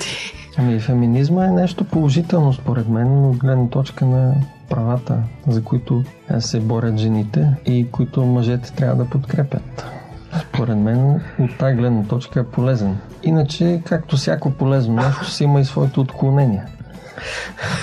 Ами, 0.57 0.79
феминизма 0.79 1.45
е 1.45 1.51
нещо 1.51 1.83
положително 1.83 2.53
според 2.53 2.87
мен, 2.87 3.25
от 3.25 3.37
гледна 3.37 3.67
точка 3.67 4.05
на 4.05 4.33
правата, 4.69 5.17
за 5.47 5.63
които 5.63 6.03
се 6.39 6.59
борят 6.59 6.97
жените 6.97 7.49
и 7.65 7.91
които 7.91 8.25
мъжете 8.25 8.73
трябва 8.73 9.03
да 9.03 9.09
подкрепят. 9.09 9.85
Според 10.39 10.77
мен 10.77 11.21
от 11.39 11.57
тази 11.57 11.75
гледна 11.75 12.03
точка 12.03 12.39
е 12.39 12.43
полезен. 12.43 12.97
Иначе, 13.23 13.81
както 13.85 14.17
всяко 14.17 14.51
полезно 14.51 14.95
нещо, 14.95 15.29
си 15.29 15.43
има 15.43 15.61
и 15.61 15.65
своите 15.65 15.99
отклонения. 15.99 16.65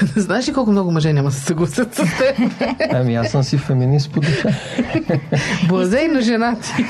Знаеш 0.17 0.49
ли 0.49 0.53
колко 0.53 0.71
много 0.71 0.91
мъже 0.91 1.13
няма 1.13 1.29
да 1.29 1.35
се 1.35 1.41
съгласят 1.41 1.95
с 1.95 1.99
теб? 1.99 2.53
Ами 2.93 3.15
аз 3.15 3.31
съм 3.31 3.43
си 3.43 3.59
феминист 3.59 4.13
по 4.13 4.21
душа. 4.21 4.49
Блазей 5.69 6.09
на 6.09 6.21
женати. 6.21 6.85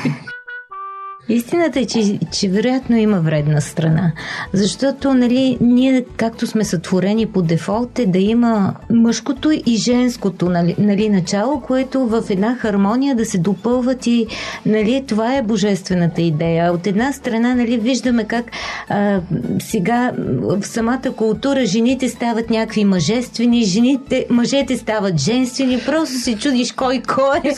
Истината 1.31 1.81
е, 1.81 1.85
че, 1.85 2.19
че 2.33 2.49
вероятно 2.49 2.97
има 2.97 3.21
вредна 3.21 3.61
страна. 3.61 4.13
Защото, 4.53 5.15
нали, 5.15 5.59
ние, 5.61 6.05
както 6.17 6.47
сме 6.47 6.65
сътворени 6.65 7.27
по 7.27 7.43
дефолт, 7.43 7.99
е 7.99 8.07
да 8.07 8.19
има 8.19 8.75
мъжкото 8.91 9.51
и 9.67 9.77
женското 9.77 10.49
нали, 10.49 10.75
нали, 10.79 11.09
начало, 11.09 11.61
което 11.61 12.07
в 12.07 12.23
една 12.31 12.57
хармония 12.57 13.15
да 13.15 13.25
се 13.25 13.39
допълват 13.39 14.07
и 14.07 14.27
нали, 14.67 15.05
това 15.07 15.37
е 15.37 15.43
божествената 15.43 16.23
идея. 16.23 16.73
От 16.73 16.87
една 16.87 17.13
страна, 17.13 17.55
нали, 17.55 17.79
виждаме 17.79 18.25
как 18.25 18.45
а, 18.89 19.21
сега 19.59 20.13
в 20.19 20.63
самата 20.63 21.13
култура 21.17 21.67
жените 21.67 22.09
стават 22.09 22.51
някакви 22.51 22.85
мъжествени, 22.85 23.65
жените, 23.65 24.27
мъжете 24.31 24.77
стават 24.77 25.19
женствени, 25.19 25.81
просто 25.87 26.15
се 26.19 26.37
чудиш 26.37 26.73
кой 26.73 27.03
кой 27.15 27.39
е. 27.45 27.55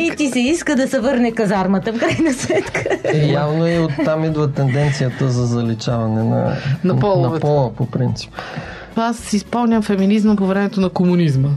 И 0.00 0.10
ти 0.16 0.28
се 0.28 0.40
иска 0.40 0.76
да 0.76 0.88
се 0.88 1.00
върне 1.00 1.32
казармата 1.32 1.92
в 1.92 1.98
крайна 1.98 2.32
сметка. 2.32 2.69
И 3.14 3.18
Е, 3.18 3.32
явно 3.32 3.68
и 3.68 3.78
оттам 3.78 4.24
идва 4.24 4.52
тенденцията 4.52 5.28
за 5.28 5.46
заличаване 5.46 6.22
на, 6.22 6.56
На 6.84 6.94
на 6.94 7.40
пола, 7.40 7.72
по 7.72 7.86
принцип. 7.86 8.30
Аз 8.96 9.18
си 9.18 9.38
спомням 9.38 9.82
феминизма 9.82 10.36
по 10.36 10.46
времето 10.46 10.80
на 10.80 10.88
комунизма. 10.88 11.48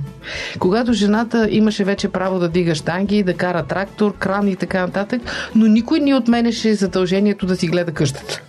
Когато 0.60 0.94
жената 0.94 1.48
имаше 1.52 1.84
вече 1.84 2.08
право 2.08 2.40
да 2.40 2.50
дига 2.50 2.76
штанги, 2.76 3.24
да 3.24 3.34
кара 3.34 3.64
трактор, 3.64 4.18
кран 4.18 4.48
и 4.48 4.56
така 4.56 4.82
нататък, 4.82 5.22
но 5.56 5.68
никой 5.68 6.00
не 6.00 6.16
отменеше 6.16 6.74
задължението 6.74 7.46
да 7.46 7.56
си 7.56 7.68
гледа 7.68 7.92
къщата. 7.92 8.42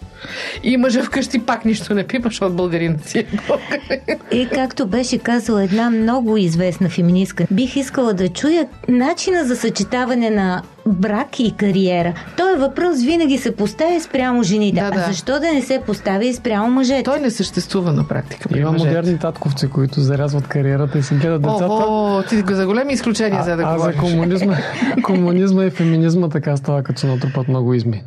И 0.63 0.77
мъжа 0.77 1.03
вкъщи 1.03 1.39
пак 1.39 1.65
нищо 1.65 1.95
не 1.95 2.07
пипа, 2.07 2.29
защото 2.29 2.55
българинът 2.55 3.09
си 3.09 3.19
е 3.19 3.27
българин. 3.49 4.19
И 4.33 4.49
както 4.49 4.87
беше 4.87 5.19
казала 5.19 5.65
една 5.65 5.91
много 5.91 6.37
известна 6.37 6.89
феминистка, 6.89 7.47
бих 7.51 7.77
искала 7.77 8.13
да 8.13 8.29
чуя 8.29 8.67
начина 8.89 9.45
за 9.45 9.57
съчетаване 9.57 10.31
на 10.31 10.63
брак 10.87 11.41
и 11.41 11.55
кариера. 11.57 12.15
Той 12.37 12.57
въпрос 12.57 13.03
винаги 13.03 13.39
се 13.39 13.57
поставя 13.57 14.01
спрямо 14.01 14.43
жените. 14.43 14.81
Да, 14.81 14.91
да. 14.91 15.01
А 15.01 15.13
защо 15.13 15.33
да 15.41 15.53
не 15.53 15.63
се 15.63 15.81
поставя 15.87 16.25
и 16.25 16.35
спрямо 16.35 16.71
мъжете? 16.71 17.03
Той 17.03 17.21
не 17.21 17.31
съществува 17.31 17.93
на 17.93 18.09
практика. 18.09 18.59
Има 18.59 18.73
мъжете. 18.73 18.89
модерни 18.89 19.19
татковци, 19.19 19.71
които 19.71 20.01
зарязват 20.01 20.49
кариерата 20.49 20.99
и 20.99 21.03
си 21.03 21.15
гледат 21.15 21.43
децата. 21.43 21.67
О, 21.69 22.19
о, 22.19 22.23
ти 22.29 22.43
го 22.43 22.55
за 22.55 22.67
големи 22.67 22.93
изключения 22.93 23.43
за 23.43 23.57
да 23.57 23.63
а, 23.63 23.67
а 23.67 23.79
за 23.79 23.93
говориш. 23.93 23.97
комунизма, 24.01 24.57
комунизма 25.03 25.65
и 25.65 25.71
феминизма 25.71 26.29
така 26.29 26.57
става, 26.57 26.83
като 26.83 27.01
се 27.01 27.07
натрупат 27.07 27.49
много 27.49 27.75
изми. 27.75 28.03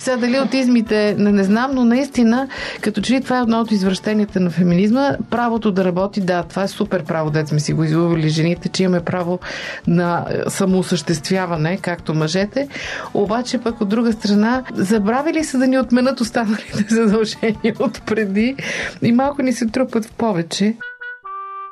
Сега 0.00 0.16
дали 0.16 0.38
от 0.38 0.54
измите 0.54 1.14
не, 1.18 1.32
не 1.32 1.44
знам, 1.44 1.70
но 1.74 1.84
наистина, 1.84 2.48
като 2.80 3.00
че 3.00 3.12
ли 3.12 3.20
това 3.20 3.38
е 3.38 3.42
едно 3.42 3.60
от 3.60 3.70
извращенията 3.70 4.40
на 4.40 4.50
феминизма, 4.50 5.16
правото 5.30 5.72
да 5.72 5.84
работи, 5.84 6.20
да, 6.20 6.42
това 6.42 6.62
е 6.62 6.68
супер 6.68 7.04
право, 7.04 7.30
дет 7.30 7.48
сме 7.48 7.60
си 7.60 7.72
го 7.72 7.84
извували 7.84 8.28
жените, 8.28 8.68
че 8.68 8.82
имаме 8.82 9.00
право 9.00 9.38
на 9.86 10.26
е, 10.30 10.50
самоосъществяване, 10.50 11.78
както 11.82 12.14
мъжете, 12.14 12.68
обаче 13.14 13.58
пък 13.58 13.80
от 13.80 13.88
друга 13.88 14.12
страна, 14.12 14.62
забравили 14.74 15.44
са 15.44 15.58
да 15.58 15.66
ни 15.66 15.78
отменят 15.78 16.20
останалите 16.20 16.84
задължения 16.94 17.74
от 17.78 18.02
преди 18.06 18.56
и 19.02 19.12
малко 19.12 19.42
ни 19.42 19.52
се 19.52 19.66
трупат 19.66 20.04
в 20.04 20.12
повече. 20.12 20.76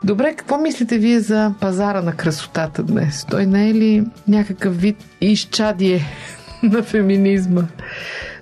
Добре, 0.04 0.34
какво 0.34 0.58
мислите 0.58 0.98
вие 0.98 1.20
за 1.20 1.54
пазара 1.60 2.02
на 2.02 2.12
красотата 2.12 2.82
днес? 2.82 3.26
Той 3.30 3.46
не 3.46 3.70
е 3.70 3.74
ли 3.74 4.04
някакъв 4.28 4.80
вид 4.80 4.96
изчадие 5.20 6.04
на 6.62 6.82
феминизма? 6.82 7.62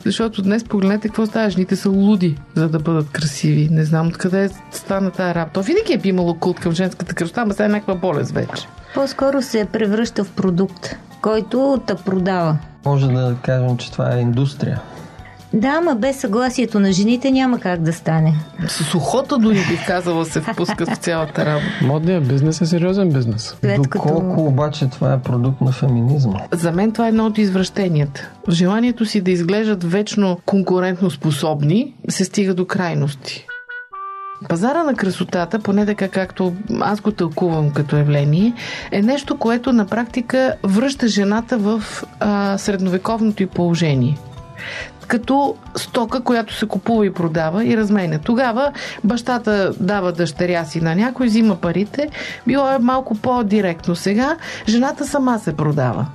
Защото 0.05 0.43
днес 0.43 0.65
погледнете 0.65 1.09
какво 1.09 1.27
става. 1.27 1.51
Жените 1.51 1.77
са 1.77 1.91
луди, 1.91 2.37
за 2.55 2.69
да 2.69 2.79
бъдат 2.79 3.11
красиви. 3.11 3.69
Не 3.71 3.85
знам 3.85 4.07
откъде 4.07 4.51
стана 4.71 5.11
тази 5.11 5.35
работа. 5.35 5.53
То 5.53 5.63
винаги 5.63 5.93
е 5.93 6.09
имало 6.09 6.35
култ 6.35 6.61
към 6.61 6.73
женската 6.73 7.15
красота, 7.15 7.41
ама 7.41 7.53
сега 7.53 7.65
е 7.65 7.69
някаква 7.69 7.95
болест 7.95 8.31
вече. 8.31 8.69
По-скоро 8.95 9.43
се 9.43 9.65
превръща 9.73 10.25
в 10.25 10.33
продукт, 10.33 10.97
който 11.23 11.83
те 11.87 11.95
продава. 11.95 12.59
Може 12.85 13.07
да 13.07 13.37
кажем, 13.43 13.77
че 13.77 13.93
това 13.93 14.17
е 14.17 14.21
индустрия. 14.21 14.81
Да, 15.57 15.69
ама 15.69 15.95
без 15.95 16.17
съгласието 16.17 16.81
на 16.81 16.93
жените 16.93 17.31
няма 17.31 17.61
как 17.61 17.81
да 17.81 17.93
стане. 17.93 18.35
С 18.69 18.95
охота 18.95 19.39
дори 19.39 19.55
бих 19.55 19.87
казала 19.87 20.25
се 20.25 20.41
впускат 20.41 20.89
в 20.89 20.97
цялата 20.97 21.47
работа. 21.47 21.67
Модният 21.83 22.29
бизнес 22.29 22.61
е 22.61 22.67
сериозен 22.67 23.13
бизнес. 23.13 23.57
След 23.61 23.83
Доколко 23.83 24.29
като... 24.31 24.43
обаче 24.43 24.89
това 24.89 25.13
е 25.13 25.21
продукт 25.21 25.61
на 25.61 25.73
феминизма? 25.73 26.41
За 26.53 26.73
мен 26.73 26.93
това 26.93 27.07
е 27.07 27.09
едно 27.09 27.27
от 27.27 27.39
извращенията. 27.39 28.31
В 28.49 28.53
желанието 28.53 29.05
си 29.07 29.21
да 29.21 29.31
изглеждат 29.31 29.85
вечно 29.85 30.39
конкурентно 30.47 31.11
способни, 31.11 31.95
се 32.09 32.25
стига 32.25 32.55
до 32.55 32.67
крайности. 32.67 33.47
Пазара 34.49 34.83
на 34.83 34.95
красотата, 34.95 35.59
поне 35.59 35.87
така 35.87 36.09
както 36.09 36.55
аз 36.81 37.01
го 37.01 37.13
тълкувам 37.13 37.71
като 37.71 37.97
явление, 37.97 38.53
е 38.93 39.03
нещо, 39.03 39.39
което 39.39 39.73
на 39.73 39.87
практика 39.87 40.55
връща 40.63 41.09
жената 41.09 41.59
в 41.59 41.83
а, 42.21 42.59
средновековното 42.59 43.43
й 43.43 43.47
положение 43.47 44.17
като 45.07 45.57
стока, 45.77 46.21
която 46.21 46.55
се 46.55 46.67
купува 46.67 47.07
и 47.07 47.13
продава 47.13 47.65
и 47.65 47.77
разменя. 47.77 48.19
Тогава 48.19 48.73
бащата 49.05 49.73
дава 49.81 50.13
дъщеря 50.13 50.65
си 50.65 50.81
на 50.81 50.95
някой, 50.95 51.27
взима 51.27 51.57
парите. 51.57 52.09
Било 52.47 52.71
е 52.71 52.79
малко 52.79 53.15
по-директно. 53.15 53.97
Сега 53.97 54.37
жената 54.69 55.07
сама 55.07 55.39
се 55.39 55.57
продава. 55.57 56.07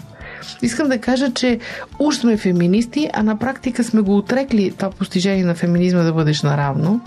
Искам 0.61 0.89
да 0.89 0.97
кажа, 0.97 1.33
че 1.33 1.59
уж 1.99 2.15
сме 2.15 2.37
феминисти, 2.37 3.09
а 3.13 3.23
на 3.23 3.37
практика 3.37 3.83
сме 3.83 4.01
го 4.01 4.17
отрекли 4.17 4.71
това 4.71 4.89
постижение 4.89 5.45
на 5.45 5.55
феминизма 5.55 6.03
да 6.03 6.13
бъдеш 6.13 6.41
наравно. 6.41 7.01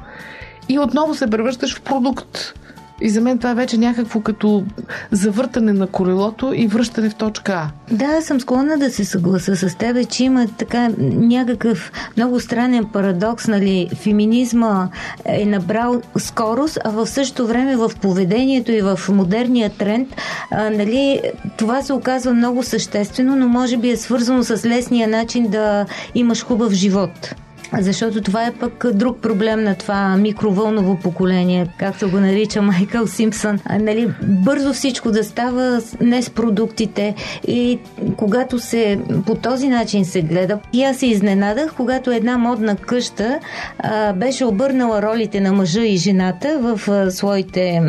И 0.69 0.79
отново 0.79 1.15
се 1.15 1.31
превръщаш 1.31 1.77
в 1.79 1.81
продукт. 1.81 2.55
И 3.05 3.11
за 3.11 3.21
мен 3.21 3.39
това 3.39 3.51
е 3.51 3.55
вече 3.55 3.79
някакво 3.79 4.21
като 4.21 4.65
завъртане 5.11 5.73
на 5.73 5.87
колелото 5.87 6.53
и 6.55 6.67
връщане 6.67 7.11
в 7.11 7.15
точка 7.15 7.53
А. 7.53 7.71
Да, 7.95 8.23
съм 8.23 8.41
склонна 8.41 8.79
да 8.79 8.91
се 8.91 9.05
съгласа 9.05 9.57
с 9.57 9.75
тебе, 9.75 10.05
че 10.05 10.25
има 10.25 10.47
така 10.59 10.91
някакъв 10.99 11.93
много 12.17 12.41
странен 12.41 12.85
парадокс, 12.85 13.49
нали, 13.49 13.91
феминизма 13.97 14.89
е 15.25 15.47
набрал 15.47 16.03
скорост, 16.19 16.79
а 16.85 16.91
в 16.91 17.07
същото 17.07 17.47
време 17.47 17.77
в 17.77 17.91
поведението 18.03 18.73
и 18.73 18.83
в 18.83 19.01
модерния 19.09 19.71
тренд, 19.71 20.09
а, 20.51 20.71
нали, 20.71 21.21
това 21.57 21.83
се 21.83 21.93
оказва 21.93 22.35
много 22.35 22.63
съществено, 22.63 23.37
но 23.37 23.49
може 23.49 23.77
би 23.77 23.91
е 23.91 23.97
свързано 23.97 24.43
с 24.43 24.65
лесния 24.65 25.09
начин 25.09 25.49
да 25.49 25.87
имаш 26.15 26.45
хубав 26.45 26.73
живот. 26.73 27.35
Защото 27.79 28.21
това 28.21 28.47
е 28.47 28.53
пък 28.53 28.87
друг 28.93 29.21
проблем 29.21 29.65
на 29.65 29.75
това 29.75 30.17
микровълново 30.17 30.99
поколение, 30.99 31.67
както 31.79 32.11
го 32.11 32.21
нарича 32.21 32.63
Майкъл 32.63 33.07
Симпсън. 33.07 33.59
Нали, 33.81 34.09
бързо 34.23 34.73
всичко 34.73 35.11
да 35.11 35.25
става 35.25 35.81
не 36.01 36.23
с 36.23 36.31
продуктите 36.31 37.15
и 37.47 37.79
когато 38.17 38.59
се 38.59 39.01
по 39.27 39.35
този 39.35 39.69
начин 39.69 40.05
се 40.05 40.23
гледа. 40.23 40.59
И 40.73 40.85
аз 40.85 40.97
се 40.97 41.07
изненадах, 41.07 41.75
когато 41.77 42.11
една 42.11 42.39
модна 42.39 42.77
къща 42.77 43.39
а, 43.79 44.13
беше 44.13 44.45
обърнала 44.45 45.03
ролите 45.03 45.41
на 45.41 45.53
мъжа 45.53 45.83
и 45.83 45.97
жената 45.97 46.59
в 46.61 46.89
а, 46.89 47.11
своите 47.11 47.83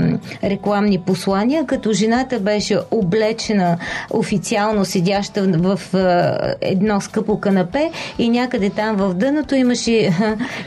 рекламни 0.43 0.99
послания, 0.99 1.65
като 1.65 1.93
жената 1.93 2.39
беше 2.39 2.77
облечена 2.91 3.77
официално 4.11 4.85
седяща 4.85 5.43
в 5.43 5.79
а, 5.93 6.37
едно 6.61 7.01
скъпо 7.01 7.39
канапе 7.39 7.91
и 8.19 8.29
някъде 8.29 8.69
там 8.69 8.95
в 8.95 9.13
дъното 9.13 9.55
имаше 9.75 10.13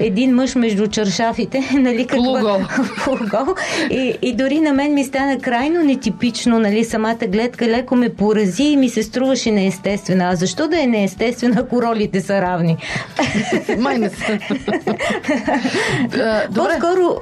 един 0.01 0.35
мъж 0.35 0.55
между 0.55 0.87
чаршафите, 0.87 1.71
нали, 1.73 2.07
какво... 2.07 2.25
Полугол. 2.25 2.61
Полугол. 3.05 3.55
И, 3.91 4.15
и 4.23 4.33
дори 4.37 4.61
на 4.61 4.73
мен 4.73 4.95
ми 4.95 5.05
стана 5.05 5.39
крайно 5.39 5.85
нетипично, 5.85 6.59
нали, 6.59 6.85
самата 6.85 7.27
гледка 7.29 7.67
леко 7.67 7.97
ме 7.97 8.09
порази 8.09 8.63
и 8.63 8.77
ми 8.77 8.89
се 8.89 9.03
струваше 9.03 9.51
неестествена. 9.51 10.25
А 10.25 10.37
защо 10.37 10.69
да 10.69 10.83
е 10.83 10.87
неестествена, 10.87 11.57
ако 11.61 11.83
ролите 11.83 12.21
са 12.21 12.41
равни? 12.43 12.77
Май 13.79 13.99
не 13.99 14.11
са. 14.11 14.39
А, 16.15 16.49
Добре. 16.51 16.79
По-скоро 16.81 17.21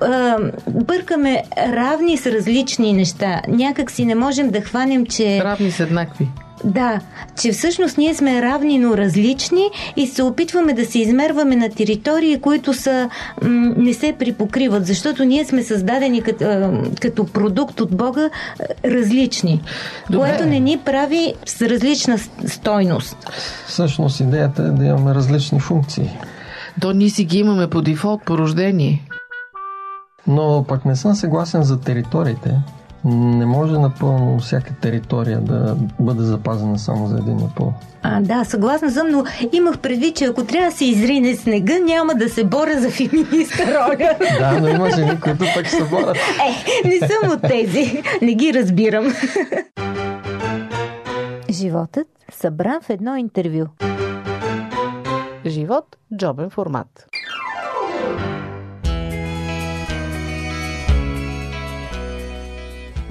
бъркаме 0.71 1.43
равни 1.59 2.17
с 2.17 2.27
различни 2.27 2.93
неща. 2.93 3.43
Някак 3.49 3.91
си 3.91 4.05
не 4.05 4.15
можем 4.15 4.51
да 4.51 4.61
хванем, 4.61 5.07
че... 5.07 5.41
Равни 5.45 5.71
са 5.71 5.83
еднакви. 5.83 6.29
Да, 6.65 7.01
че 7.41 7.53
всъщност 7.53 7.99
ние 7.99 8.15
сме 8.15 8.43
равни, 8.43 8.79
но 8.79 8.97
различни 8.97 9.71
и 9.97 10.07
се 10.07 10.23
опитваме 10.23 10.73
да 10.73 10.87
се 10.87 10.99
измерваме 10.99 11.57
на 11.57 11.69
територии, 11.71 12.41
които 12.41 12.75
са, 12.75 13.11
м- 13.43 13.75
не 13.77 13.95
се 13.95 14.15
припокриват, 14.19 14.87
защото 14.87 15.25
ние 15.25 15.45
сме 15.45 15.63
създадени 15.63 16.23
като, 16.23 16.45
а, 16.45 16.83
като 17.01 17.27
продукт 17.27 17.81
от 17.81 17.97
Бога 17.97 18.31
различни, 18.85 19.63
Добре. 20.11 20.29
което 20.29 20.47
не 20.47 20.61
ни 20.61 20.79
прави 20.85 21.35
с 21.47 21.63
различна 21.63 22.19
стойност. 22.47 23.17
Всъщност 23.67 24.21
идеята 24.21 24.63
е 24.63 24.71
да 24.71 24.85
имаме 24.85 25.15
различни 25.15 25.61
функции. 25.61 26.11
То 26.81 26.93
ние 26.93 27.11
си 27.11 27.25
ги 27.25 27.39
имаме 27.39 27.71
по 27.71 27.83
дефолт, 27.83 28.21
по 28.25 28.39
рождение. 28.39 29.03
Но 30.27 30.65
пък 30.69 30.85
не 30.85 30.97
съм 30.97 31.15
съгласен 31.15 31.63
за 31.63 31.81
териториите, 31.81 32.59
Не 33.07 33.47
може 33.47 33.73
напълно 33.73 34.39
всяка 34.39 34.75
територия 34.75 35.41
да 35.41 35.77
бъде 36.01 36.23
запазена 36.23 36.79
само 36.79 37.07
за 37.07 37.17
един 37.19 37.41
пол. 37.57 37.73
А, 38.03 38.21
да, 38.21 38.45
съгласна 38.45 38.91
съм, 38.91 39.07
но 39.11 39.25
имах 39.53 39.79
предвид, 39.79 40.17
че 40.17 40.25
ако 40.25 40.45
трябва 40.45 40.71
да 40.71 40.77
се 40.77 40.85
изрине 40.85 41.37
снега, 41.37 41.79
няма 41.79 42.15
да 42.15 42.29
се 42.29 42.45
боря 42.45 42.81
за 42.81 42.91
феминистка 42.91 43.63
роля. 43.67 44.17
Да, 44.39 44.61
но 44.61 44.69
има 44.69 44.91
жени, 44.91 45.21
които 45.21 45.45
пък 45.55 45.67
се 45.69 45.85
борят. 45.85 46.17
Е, 46.17 46.89
не 46.89 46.99
съм 46.99 47.31
от 47.33 47.43
тези. 47.43 48.03
Не 48.23 48.35
ги 48.35 48.55
разбирам. 48.55 49.05
Животът 51.51 52.07
събран 52.33 52.81
в 52.83 52.91
едно 52.91 53.17
интервю. 53.17 53.67
Живот– 55.47 55.97
джобен 56.17 56.51
формат. 56.51 57.07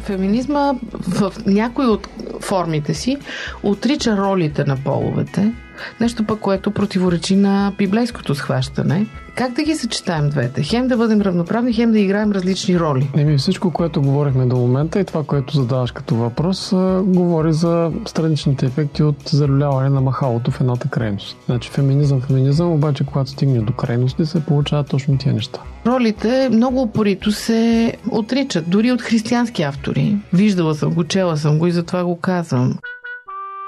Феминизма 0.05 0.73
в 1.07 1.33
някои 1.45 1.85
от 1.85 2.07
формите 2.41 2.93
си 2.93 3.17
отрича 3.63 4.17
ролите 4.17 4.63
на 4.63 4.77
половете, 4.77 5.51
нещо 5.99 6.23
пък, 6.23 6.39
което 6.39 6.71
противоречи 6.71 7.35
на 7.35 7.73
библейското 7.77 8.35
схващане. 8.35 9.05
Как 9.35 9.53
да 9.53 9.63
ги 9.63 9.75
съчетаем 9.75 10.29
двете? 10.29 10.63
Хем 10.63 10.87
да 10.87 10.97
бъдем 10.97 11.21
равноправни, 11.21 11.73
хем 11.73 11.91
да 11.91 11.99
играем 11.99 12.31
различни 12.31 12.79
роли. 12.79 13.09
Еми 13.17 13.37
всичко, 13.37 13.71
което 13.71 14.01
говорихме 14.01 14.45
до 14.45 14.55
момента 14.55 14.99
и 14.99 15.05
това, 15.05 15.23
което 15.23 15.55
задаваш 15.55 15.91
като 15.91 16.15
въпрос, 16.15 16.69
говори 17.03 17.53
за 17.53 17.91
страничните 18.05 18.65
ефекти 18.65 19.03
от 19.03 19.15
залюляване 19.25 19.89
на 19.89 20.01
махалото 20.01 20.51
в 20.51 20.61
едната 20.61 20.89
крайност. 20.89 21.37
Значи 21.45 21.69
феминизъм, 21.69 22.21
феминизъм, 22.21 22.71
обаче 22.71 23.05
когато 23.05 23.29
стигне 23.29 23.59
до 23.59 23.73
крайности, 23.73 24.25
се 24.25 24.45
получават 24.45 24.89
точно 24.89 25.17
тия 25.17 25.33
неща. 25.33 25.59
Ролите 25.85 26.49
много 26.51 26.81
упорито 26.81 27.31
се 27.31 27.93
отричат, 28.11 28.69
дори 28.69 28.91
от 28.91 29.01
християнски 29.01 29.63
автори. 29.63 30.17
Виждала 30.33 30.75
съм 30.75 30.93
го, 30.93 31.03
чела 31.03 31.37
съм 31.37 31.59
го 31.59 31.67
и 31.67 31.71
затова 31.71 32.03
го 32.03 32.19
казвам. 32.19 32.77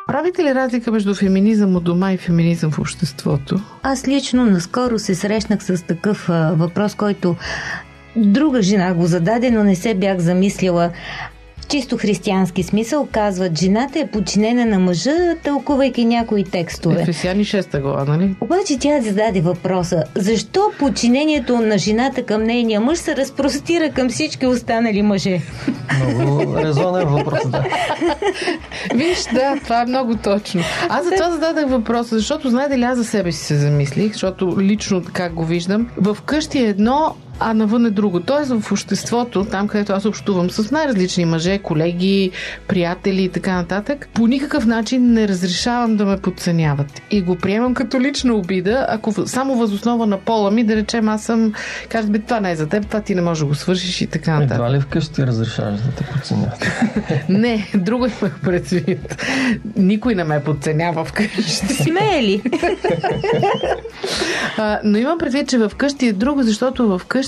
Правите 0.07 0.43
ли 0.43 0.55
разлика 0.55 0.91
между 0.91 1.15
феминизъм 1.15 1.75
от 1.75 1.83
дома 1.83 2.13
и 2.13 2.17
феминизъм 2.17 2.71
в 2.71 2.79
обществото? 2.79 3.59
Аз 3.83 4.07
лично 4.07 4.45
наскоро 4.45 4.99
се 4.99 5.15
срещнах 5.15 5.63
с 5.63 5.83
такъв 5.83 6.29
а, 6.29 6.53
въпрос, 6.53 6.95
който 6.95 7.35
друга 8.15 8.61
жена 8.61 8.93
го 8.93 9.05
зададе, 9.05 9.51
но 9.51 9.63
не 9.63 9.75
се 9.75 9.93
бях 9.93 10.19
замислила. 10.19 10.91
В 11.67 11.69
чисто 11.69 11.97
християнски 11.97 12.63
смисъл 12.63 13.07
казват, 13.11 13.59
жената 13.59 13.99
е 13.99 14.07
подчинена 14.07 14.65
на 14.65 14.79
мъжа, 14.79 15.35
тълкувайки 15.43 16.05
някои 16.05 16.43
текстове. 16.43 17.01
Ефесяни 17.01 17.45
6 17.45 17.81
глава, 17.81 18.05
нали? 18.05 18.35
Обаче 18.41 18.79
тя 18.79 19.01
зададе 19.01 19.41
въпроса, 19.41 20.03
защо 20.15 20.71
подчинението 20.79 21.61
на 21.61 21.77
жената 21.77 22.23
към 22.23 22.43
нейния 22.43 22.81
мъж 22.81 22.97
се 22.97 23.15
разпростира 23.15 23.89
към 23.91 24.09
всички 24.09 24.45
останали 24.45 25.01
мъже? 25.01 25.41
Много 26.15 26.57
резонен 26.57 27.07
въпрос, 27.07 27.49
да. 27.49 27.63
Виж, 28.95 29.23
да, 29.33 29.55
това 29.63 29.81
е 29.81 29.85
много 29.85 30.15
точно. 30.15 30.61
Аз 30.89 31.05
за 31.05 31.11
това 31.11 31.31
зададах 31.31 31.69
въпроса, 31.69 32.15
защото 32.15 32.49
знаете 32.49 32.77
ли, 32.77 32.83
аз 32.83 32.97
за 32.97 33.05
себе 33.05 33.31
си 33.31 33.45
се 33.45 33.55
замислих, 33.55 34.11
защото 34.11 34.55
лично 34.59 35.03
как 35.13 35.33
го 35.33 35.45
виждам. 35.45 35.89
В 35.97 36.17
къщи 36.25 36.59
е 36.59 36.69
едно, 36.69 37.15
а 37.39 37.53
навън 37.53 37.85
е 37.85 37.89
друго. 37.89 38.19
Тоест 38.19 38.51
в 38.51 38.71
обществото, 38.71 39.45
там 39.45 39.67
където 39.67 39.93
аз 39.93 40.05
общувам 40.05 40.49
с 40.49 40.71
най-различни 40.71 41.25
мъже, 41.25 41.57
колеги, 41.57 42.31
приятели 42.67 43.23
и 43.23 43.29
така 43.29 43.53
нататък, 43.53 44.09
по 44.13 44.27
никакъв 44.27 44.65
начин 44.65 45.13
не 45.13 45.27
разрешавам 45.27 45.95
да 45.95 46.05
ме 46.05 46.17
подценяват. 46.17 47.01
И 47.11 47.21
го 47.21 47.35
приемам 47.35 47.73
като 47.73 48.01
лична 48.01 48.33
обида, 48.33 48.85
ако 48.89 49.27
само 49.27 49.55
възоснова 49.55 50.05
на 50.05 50.17
пола 50.17 50.51
ми, 50.51 50.63
да 50.63 50.75
речем, 50.75 51.09
аз 51.09 51.23
съм, 51.23 51.53
кажат, 51.89 52.11
бе, 52.11 52.19
това 52.19 52.39
не 52.39 52.51
е 52.51 52.55
за 52.55 52.67
теб, 52.67 52.87
това 52.87 53.01
ти 53.01 53.15
не 53.15 53.21
можеш 53.21 53.39
да 53.39 53.45
го 53.45 53.55
свършиш 53.55 54.01
и 54.01 54.07
така 54.07 54.33
нататък. 54.33 54.55
Едва 54.55 54.71
ли 54.71 54.81
вкъщи 54.81 55.27
разрешаваш 55.27 55.81
да 55.81 55.91
те 55.91 56.03
подценяват? 56.03 56.67
Не, 57.29 57.67
друго 57.75 58.05
имах 58.05 58.39
предвид. 58.43 59.23
Никой 59.75 60.15
не 60.15 60.23
ме 60.23 60.43
подценява 60.43 61.05
вкъщи. 61.05 61.73
Смее 61.73 62.23
ли? 62.23 62.41
А, 64.57 64.79
но 64.83 64.97
имам 64.97 65.17
предвид, 65.17 65.49
че 65.49 65.59
вкъщи 65.69 66.07
е 66.07 66.13
друго, 66.13 66.43
защото 66.43 66.99
вкъщи 66.99 67.26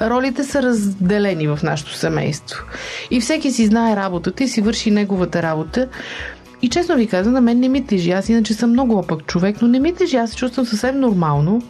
ролите 0.00 0.44
са 0.44 0.62
разделени 0.62 1.48
в 1.48 1.58
нашето 1.62 1.94
семейство. 1.94 2.64
И 3.10 3.20
всеки 3.20 3.52
си 3.52 3.66
знае 3.66 3.96
работата 3.96 4.44
и 4.44 4.48
си 4.48 4.60
върши 4.60 4.90
неговата 4.90 5.42
работа. 5.42 5.88
И 6.62 6.68
честно 6.68 6.96
ви 6.96 7.06
казвам, 7.06 7.34
на 7.34 7.40
мен 7.40 7.60
не 7.60 7.68
ми 7.68 7.86
тежи. 7.86 8.10
Аз 8.10 8.28
иначе 8.28 8.54
съм 8.54 8.70
много 8.70 8.98
опък 8.98 9.26
човек, 9.26 9.56
но 9.62 9.68
не 9.68 9.80
ми 9.80 9.94
тежи. 9.94 10.16
Аз 10.16 10.30
се 10.30 10.36
чувствам 10.36 10.66
съвсем 10.66 11.00
нормално. 11.00 11.62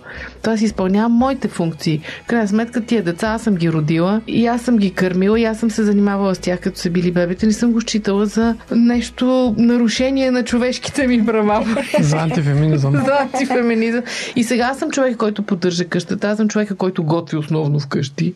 Това 0.43 0.57
си 0.57 0.65
изпълнявам 0.65 1.13
моите 1.13 1.49
функции. 1.49 2.01
В 2.25 2.27
крайна 2.27 2.49
сметка 2.49 2.81
тия 2.81 3.03
деца 3.03 3.29
аз 3.29 3.43
съм 3.43 3.55
ги 3.55 3.73
родила 3.73 4.21
и 4.27 4.47
аз 4.47 4.63
съм 4.63 4.77
ги 4.77 4.91
кърмила 4.91 5.41
и 5.41 5.45
аз 5.45 5.59
съм 5.59 5.71
се 5.71 5.83
занимавала 5.83 6.35
с 6.35 6.39
тях 6.39 6.61
като 6.61 6.79
са 6.79 6.91
били 6.91 7.13
бебета. 7.13 7.47
Не 7.47 7.53
съм 7.53 7.73
го 7.73 7.81
считала 7.81 8.27
за 8.27 8.57
нещо 8.71 9.55
нарушение 9.59 10.31
на 10.31 10.45
човешките 10.45 11.07
ми 11.07 11.27
права. 11.27 11.67
За 12.01 12.17
антифеминизъм. 12.17 12.93
за 12.93 13.19
антифеминизъм. 13.21 14.03
И 14.37 14.45
сега 14.45 14.65
аз 14.65 14.79
съм 14.79 14.91
човек, 14.91 15.17
който 15.17 15.43
поддържа 15.43 15.85
къщата. 15.85 16.29
Аз 16.29 16.37
съм 16.37 16.49
човека, 16.49 16.75
който 16.75 17.05
готви 17.05 17.37
основно 17.37 17.81
вкъщи. 17.81 18.35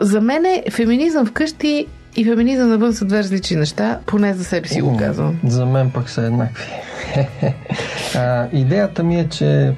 За 0.00 0.20
мен 0.20 0.44
е 0.44 0.64
феминизъм 0.70 1.26
вкъщи 1.26 1.86
и 2.16 2.24
феминизъм 2.24 2.68
навън 2.68 2.94
са 2.94 3.04
две 3.04 3.18
различни 3.18 3.56
неща, 3.56 4.00
поне 4.06 4.34
за 4.34 4.44
себе 4.44 4.68
си 4.68 4.80
го 4.80 4.96
казвам. 4.96 5.40
За 5.44 5.66
мен 5.66 5.90
пък 5.90 6.10
са 6.10 6.22
еднакви. 6.22 6.72
а, 8.14 8.48
идеята 8.52 9.02
ми 9.02 9.20
е, 9.20 9.28
че 9.28 9.74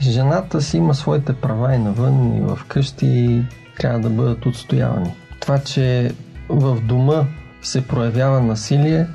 жената 0.00 0.60
си 0.60 0.76
има 0.76 0.94
своите 0.94 1.32
права 1.32 1.74
и 1.74 1.78
навън, 1.78 2.36
и 2.36 2.40
в 2.40 2.58
къщи 2.68 3.06
и 3.06 3.42
трябва 3.78 4.00
да 4.00 4.10
бъдат 4.10 4.46
отстоявани. 4.46 5.14
Това, 5.40 5.58
че 5.58 6.12
в 6.48 6.80
дома 6.80 7.24
се 7.62 7.86
проявява 7.86 8.40
насилие, 8.40 9.06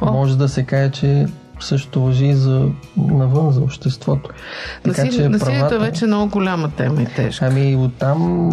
О. 0.00 0.12
може 0.12 0.38
да 0.38 0.48
се 0.48 0.62
каже, 0.62 0.90
че 0.90 1.26
също 1.60 2.02
въжи 2.02 2.26
и 2.26 2.34
за 2.34 2.68
навън, 2.96 3.52
за 3.52 3.60
обществото. 3.60 4.30
Насили... 4.86 5.28
Насилието 5.28 5.74
е 5.74 5.78
вече 5.78 6.06
много 6.06 6.30
голяма 6.30 6.70
тема 6.70 7.02
и 7.02 7.06
тежка. 7.06 7.46
Ами 7.46 7.76
оттам, 7.76 8.50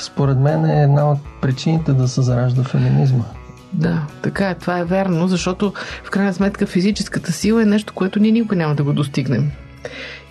според 0.00 0.38
мен, 0.38 0.64
е 0.64 0.82
една 0.82 1.10
от 1.10 1.18
причините 1.40 1.92
да 1.92 2.08
се 2.08 2.22
заражда 2.22 2.62
феминизма. 2.62 3.24
Да, 3.72 4.02
така 4.22 4.50
е, 4.50 4.54
това 4.54 4.78
е 4.78 4.84
верно, 4.84 5.28
защото 5.28 5.72
в 6.04 6.10
крайна 6.10 6.34
сметка 6.34 6.66
физическата 6.66 7.32
сила 7.32 7.62
е 7.62 7.66
нещо, 7.66 7.92
което 7.94 8.20
ние 8.20 8.30
никога 8.30 8.56
няма 8.56 8.74
да 8.74 8.84
го 8.84 8.92
достигнем. 8.92 9.50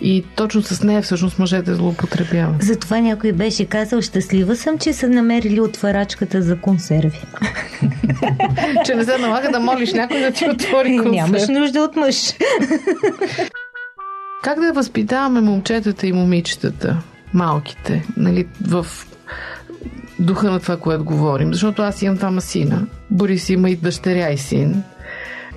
И 0.00 0.24
точно 0.36 0.62
с 0.62 0.82
нея 0.82 1.02
всъщност 1.02 1.38
мъжете 1.38 1.74
злоупотребяват. 1.74 2.62
Затова 2.62 3.00
някой 3.00 3.32
беше 3.32 3.64
казал, 3.64 4.00
щастлива 4.00 4.56
съм, 4.56 4.78
че 4.78 4.92
са 4.92 5.08
намерили 5.08 5.60
отварачката 5.60 6.42
за 6.42 6.60
консерви. 6.60 7.20
че 8.84 8.94
не 8.94 9.04
се 9.04 9.18
налага 9.18 9.50
да 9.50 9.60
молиш 9.60 9.92
някой 9.92 10.20
да 10.20 10.30
ти 10.30 10.50
отвори 10.50 10.96
консерв. 10.96 11.12
Нямаш 11.12 11.48
нужда 11.48 11.80
от 11.80 11.96
мъж. 11.96 12.32
Как 14.42 14.60
да 14.60 14.72
възпитаваме 14.72 15.40
момчетата 15.40 16.06
и 16.06 16.12
момичетата, 16.12 16.96
малките, 17.34 18.04
нали, 18.16 18.46
в 18.66 18.86
духа 20.18 20.50
на 20.50 20.60
това, 20.60 20.76
което 20.76 21.04
говорим? 21.04 21.52
Защото 21.52 21.82
аз 21.82 22.02
имам 22.02 22.16
двама 22.16 22.40
сина. 22.40 22.86
Борис 23.10 23.48
има 23.48 23.70
и 23.70 23.76
дъщеря 23.76 24.30
и 24.30 24.38
син. 24.38 24.82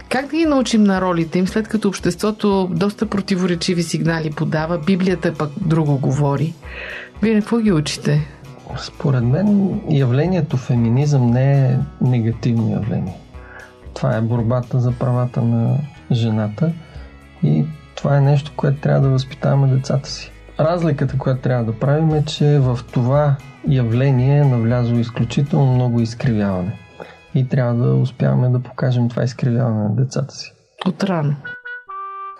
Как 0.09 0.25
да 0.25 0.37
ги 0.37 0.45
научим 0.45 0.83
на 0.83 1.01
ролите 1.01 1.39
им, 1.39 1.47
след 1.47 1.67
като 1.67 1.87
обществото 1.87 2.69
доста 2.71 3.05
противоречиви 3.05 3.83
сигнали 3.83 4.31
подава, 4.31 4.77
Библията 4.77 5.33
пък 5.33 5.49
друго 5.61 5.97
говори? 5.97 6.53
Вие 7.21 7.33
на 7.33 7.39
какво 7.39 7.57
ги 7.57 7.71
учите? 7.71 8.27
Според 8.77 9.23
мен 9.23 9.79
явлението 9.89 10.57
феминизъм 10.57 11.27
не 11.27 11.69
е 11.69 11.77
негативно 12.01 12.71
явление. 12.71 13.17
Това 13.93 14.15
е 14.15 14.21
борбата 14.21 14.79
за 14.79 14.91
правата 14.91 15.41
на 15.41 15.77
жената 16.11 16.71
и 17.43 17.65
това 17.95 18.17
е 18.17 18.21
нещо, 18.21 18.51
което 18.55 18.81
трябва 18.81 19.01
да 19.01 19.09
възпитаваме 19.09 19.75
децата 19.75 20.09
си. 20.09 20.31
Разликата, 20.59 21.17
която 21.17 21.41
трябва 21.41 21.63
да 21.63 21.79
правим 21.79 22.13
е, 22.13 22.25
че 22.25 22.59
в 22.59 22.79
това 22.91 23.35
явление 23.67 24.37
е 24.37 24.45
навлязло 24.45 24.97
изключително 24.97 25.73
много 25.73 25.99
изкривяване. 25.99 26.79
И 27.35 27.47
трябва 27.47 27.73
да 27.73 27.95
успяваме 27.95 28.49
да 28.49 28.59
покажем 28.59 29.09
това 29.09 29.23
изкривяване 29.23 29.83
на 29.83 29.95
децата 29.95 30.35
си. 30.35 30.53
Отрано. 30.87 31.35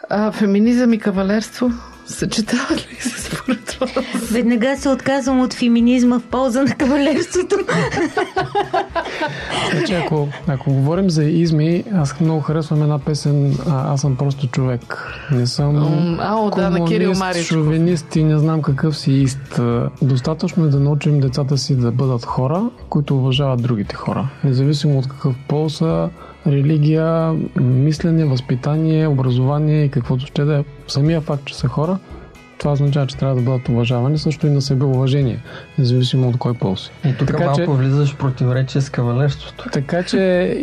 А 0.10 0.32
феминизъм 0.32 0.94
и 0.94 1.00
кавалерство 1.00 1.70
съчетават 2.10 2.88
ли 2.91 2.95
се 3.00 3.22
според 3.22 3.72
вас? 3.72 4.30
Веднага 4.32 4.78
се 4.78 4.89
отказвам 4.89 5.41
от 5.41 5.54
феминизма 5.54 6.19
в 6.19 6.24
полза 6.24 6.63
на 6.63 6.76
кавалерството. 6.76 7.56
Значи, 9.72 9.93
ако, 9.93 10.28
ако 10.48 10.74
говорим 10.74 11.10
за 11.10 11.24
изми, 11.24 11.84
аз 11.95 12.19
много 12.19 12.41
харесвам 12.41 12.82
една 12.82 13.00
песен 13.00 13.58
а, 13.67 13.93
Аз 13.93 14.02
съм 14.02 14.15
просто 14.15 14.48
човек. 14.48 15.13
Не 15.32 15.48
съм 15.48 15.76
Ао, 16.19 16.50
да, 16.50 16.69
на 16.69 16.86
Кирил 16.86 17.13
шовинист 17.43 18.15
и 18.15 18.24
не 18.24 18.39
знам 18.39 18.62
какъв 18.62 18.98
си 18.98 19.12
ист. 19.12 19.60
Достатъчно 20.02 20.65
е 20.65 20.69
да 20.69 20.80
научим 20.80 21.19
децата 21.19 21.58
си 21.58 21.76
да 21.76 21.91
бъдат 21.91 22.26
хора, 22.26 22.69
които 22.89 23.17
уважават 23.17 23.62
другите 23.62 23.95
хора. 23.95 24.30
Независимо 24.43 25.00
от 25.00 25.08
какъв 25.08 25.36
пол 25.48 25.69
са, 25.69 26.10
религия, 26.52 27.36
мислене, 27.62 28.26
възпитание, 28.26 29.08
образование 29.08 29.84
и 29.84 29.90
каквото 29.90 30.26
ще 30.26 30.44
да 30.44 30.60
е. 30.60 30.64
Самия 30.88 31.22
факт, 31.22 31.46
че 31.46 31.56
са 31.56 31.68
хора, 31.68 31.98
това 32.60 32.72
означава, 32.72 33.08
че 33.08 33.17
трябва 33.17 33.36
да 33.36 33.41
бъдат 33.41 33.69
уважавани, 33.69 34.17
също 34.17 34.48
и 34.48 34.52
на 34.52 34.62
себе 34.62 34.86
уважение, 34.86 35.39
независимо 35.78 36.30
от 36.30 36.38
кой 36.38 36.54
пол 36.54 36.76
си. 36.76 36.91
И 37.06 37.13
тук 37.13 37.28
Така 37.28 37.43
малко 37.45 37.56
че- 37.56 37.65
влизаш 37.67 38.10
в 38.10 38.17
противоречие 38.17 38.82
с 38.82 38.89
кавалерството. 38.89 39.65
Така 39.74 40.04
че 40.04 40.17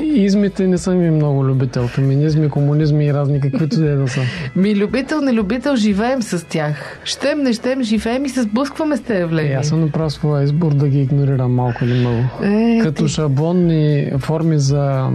измите 0.04 0.66
не 0.66 0.78
съм 0.78 1.02
и 1.02 1.10
много 1.10 1.44
любител. 1.44 1.88
Феминизми, 1.88 2.48
комунизми 2.48 3.06
и 3.06 3.14
разни 3.14 3.40
каквито 3.40 3.76
да 3.76 3.86
е 3.86 3.94
да 3.94 4.08
са. 4.08 4.20
Ми 4.56 4.76
любител, 4.76 5.20
не 5.20 5.32
любител, 5.32 5.76
живеем 5.76 6.22
с 6.22 6.46
тях. 6.46 7.00
Щем, 7.04 7.38
не 7.38 7.52
щем, 7.52 7.82
живеем 7.82 8.24
и 8.24 8.28
се 8.28 8.42
сблъскваме 8.42 8.96
с 8.96 9.00
тези 9.00 9.16
Е, 9.16 9.20
явления. 9.20 9.58
аз 9.60 9.68
съм 9.68 9.80
направил 9.80 10.10
своя 10.10 10.44
избор 10.44 10.74
да 10.74 10.88
ги 10.88 11.00
игнорирам 11.00 11.54
малко 11.54 11.84
или 11.84 11.94
много. 11.94 12.22
Е, 12.42 12.78
Като 12.82 13.02
ти- 13.02 13.08
шаблонни 13.08 13.86
форми 14.18 14.58
за 14.58 15.08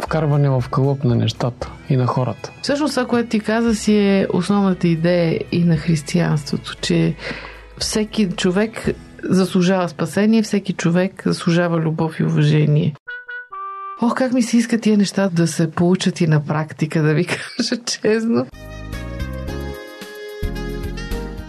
вкарване 0.00 0.48
в 0.50 0.64
кълъп 0.70 1.04
на 1.04 1.14
нещата 1.14 1.70
и 1.88 1.96
на 1.96 2.06
хората. 2.06 2.50
Всъщност 2.62 2.94
това, 2.94 3.06
което 3.06 3.28
ти 3.28 3.40
каза, 3.40 3.74
си 3.74 3.96
е 3.96 4.26
основната 4.32 4.88
идея 4.88 5.40
и 5.52 5.64
на 5.64 5.76
християнството, 6.22 6.74
че 6.80 7.14
всеки 7.78 8.28
човек 8.30 8.88
заслужава 9.24 9.88
спасение, 9.88 10.42
всеки 10.42 10.72
човек 10.72 11.22
заслужава 11.26 11.78
любов 11.78 12.20
и 12.20 12.24
уважение. 12.24 12.94
Ох, 14.02 14.14
как 14.14 14.32
ми 14.32 14.42
се 14.42 14.56
иска 14.56 14.78
тия 14.78 14.98
неща 14.98 15.28
да 15.32 15.46
се 15.46 15.70
получат 15.70 16.20
и 16.20 16.26
на 16.26 16.44
практика, 16.44 17.02
да 17.02 17.14
ви 17.14 17.24
кажа 17.56 17.76
честно. 17.84 18.46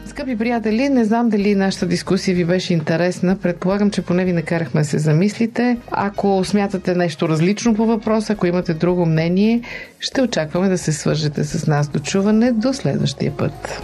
Скъпи 0.06 0.38
приятели, 0.38 0.90
не 0.90 1.06
знам 1.06 1.30
дали 1.30 1.56
нашата 1.56 1.86
дискусия 1.86 2.36
ви 2.36 2.46
беше 2.46 2.74
интересна. 2.74 3.38
Предполагам, 3.38 3.92
че 3.92 4.02
поне 4.02 4.26
ви 4.26 4.34
накарахме 4.34 4.82
да 4.82 4.88
се 4.88 4.98
замислите. 4.98 5.78
Ако 5.92 6.46
смятате 6.46 6.96
нещо 6.96 7.30
различно 7.30 7.76
по 7.76 7.86
въпроса, 7.86 8.34
ако 8.34 8.48
имате 8.48 8.74
друго 8.74 9.06
мнение, 9.06 9.62
ще 10.00 10.22
очакваме 10.22 10.70
да 10.70 10.78
се 10.78 10.92
свържете 10.92 11.44
с 11.44 11.68
нас 11.68 11.88
до 11.88 12.00
чуване 12.00 12.52
до 12.52 12.74
следващия 12.74 13.38
път. 13.38 13.84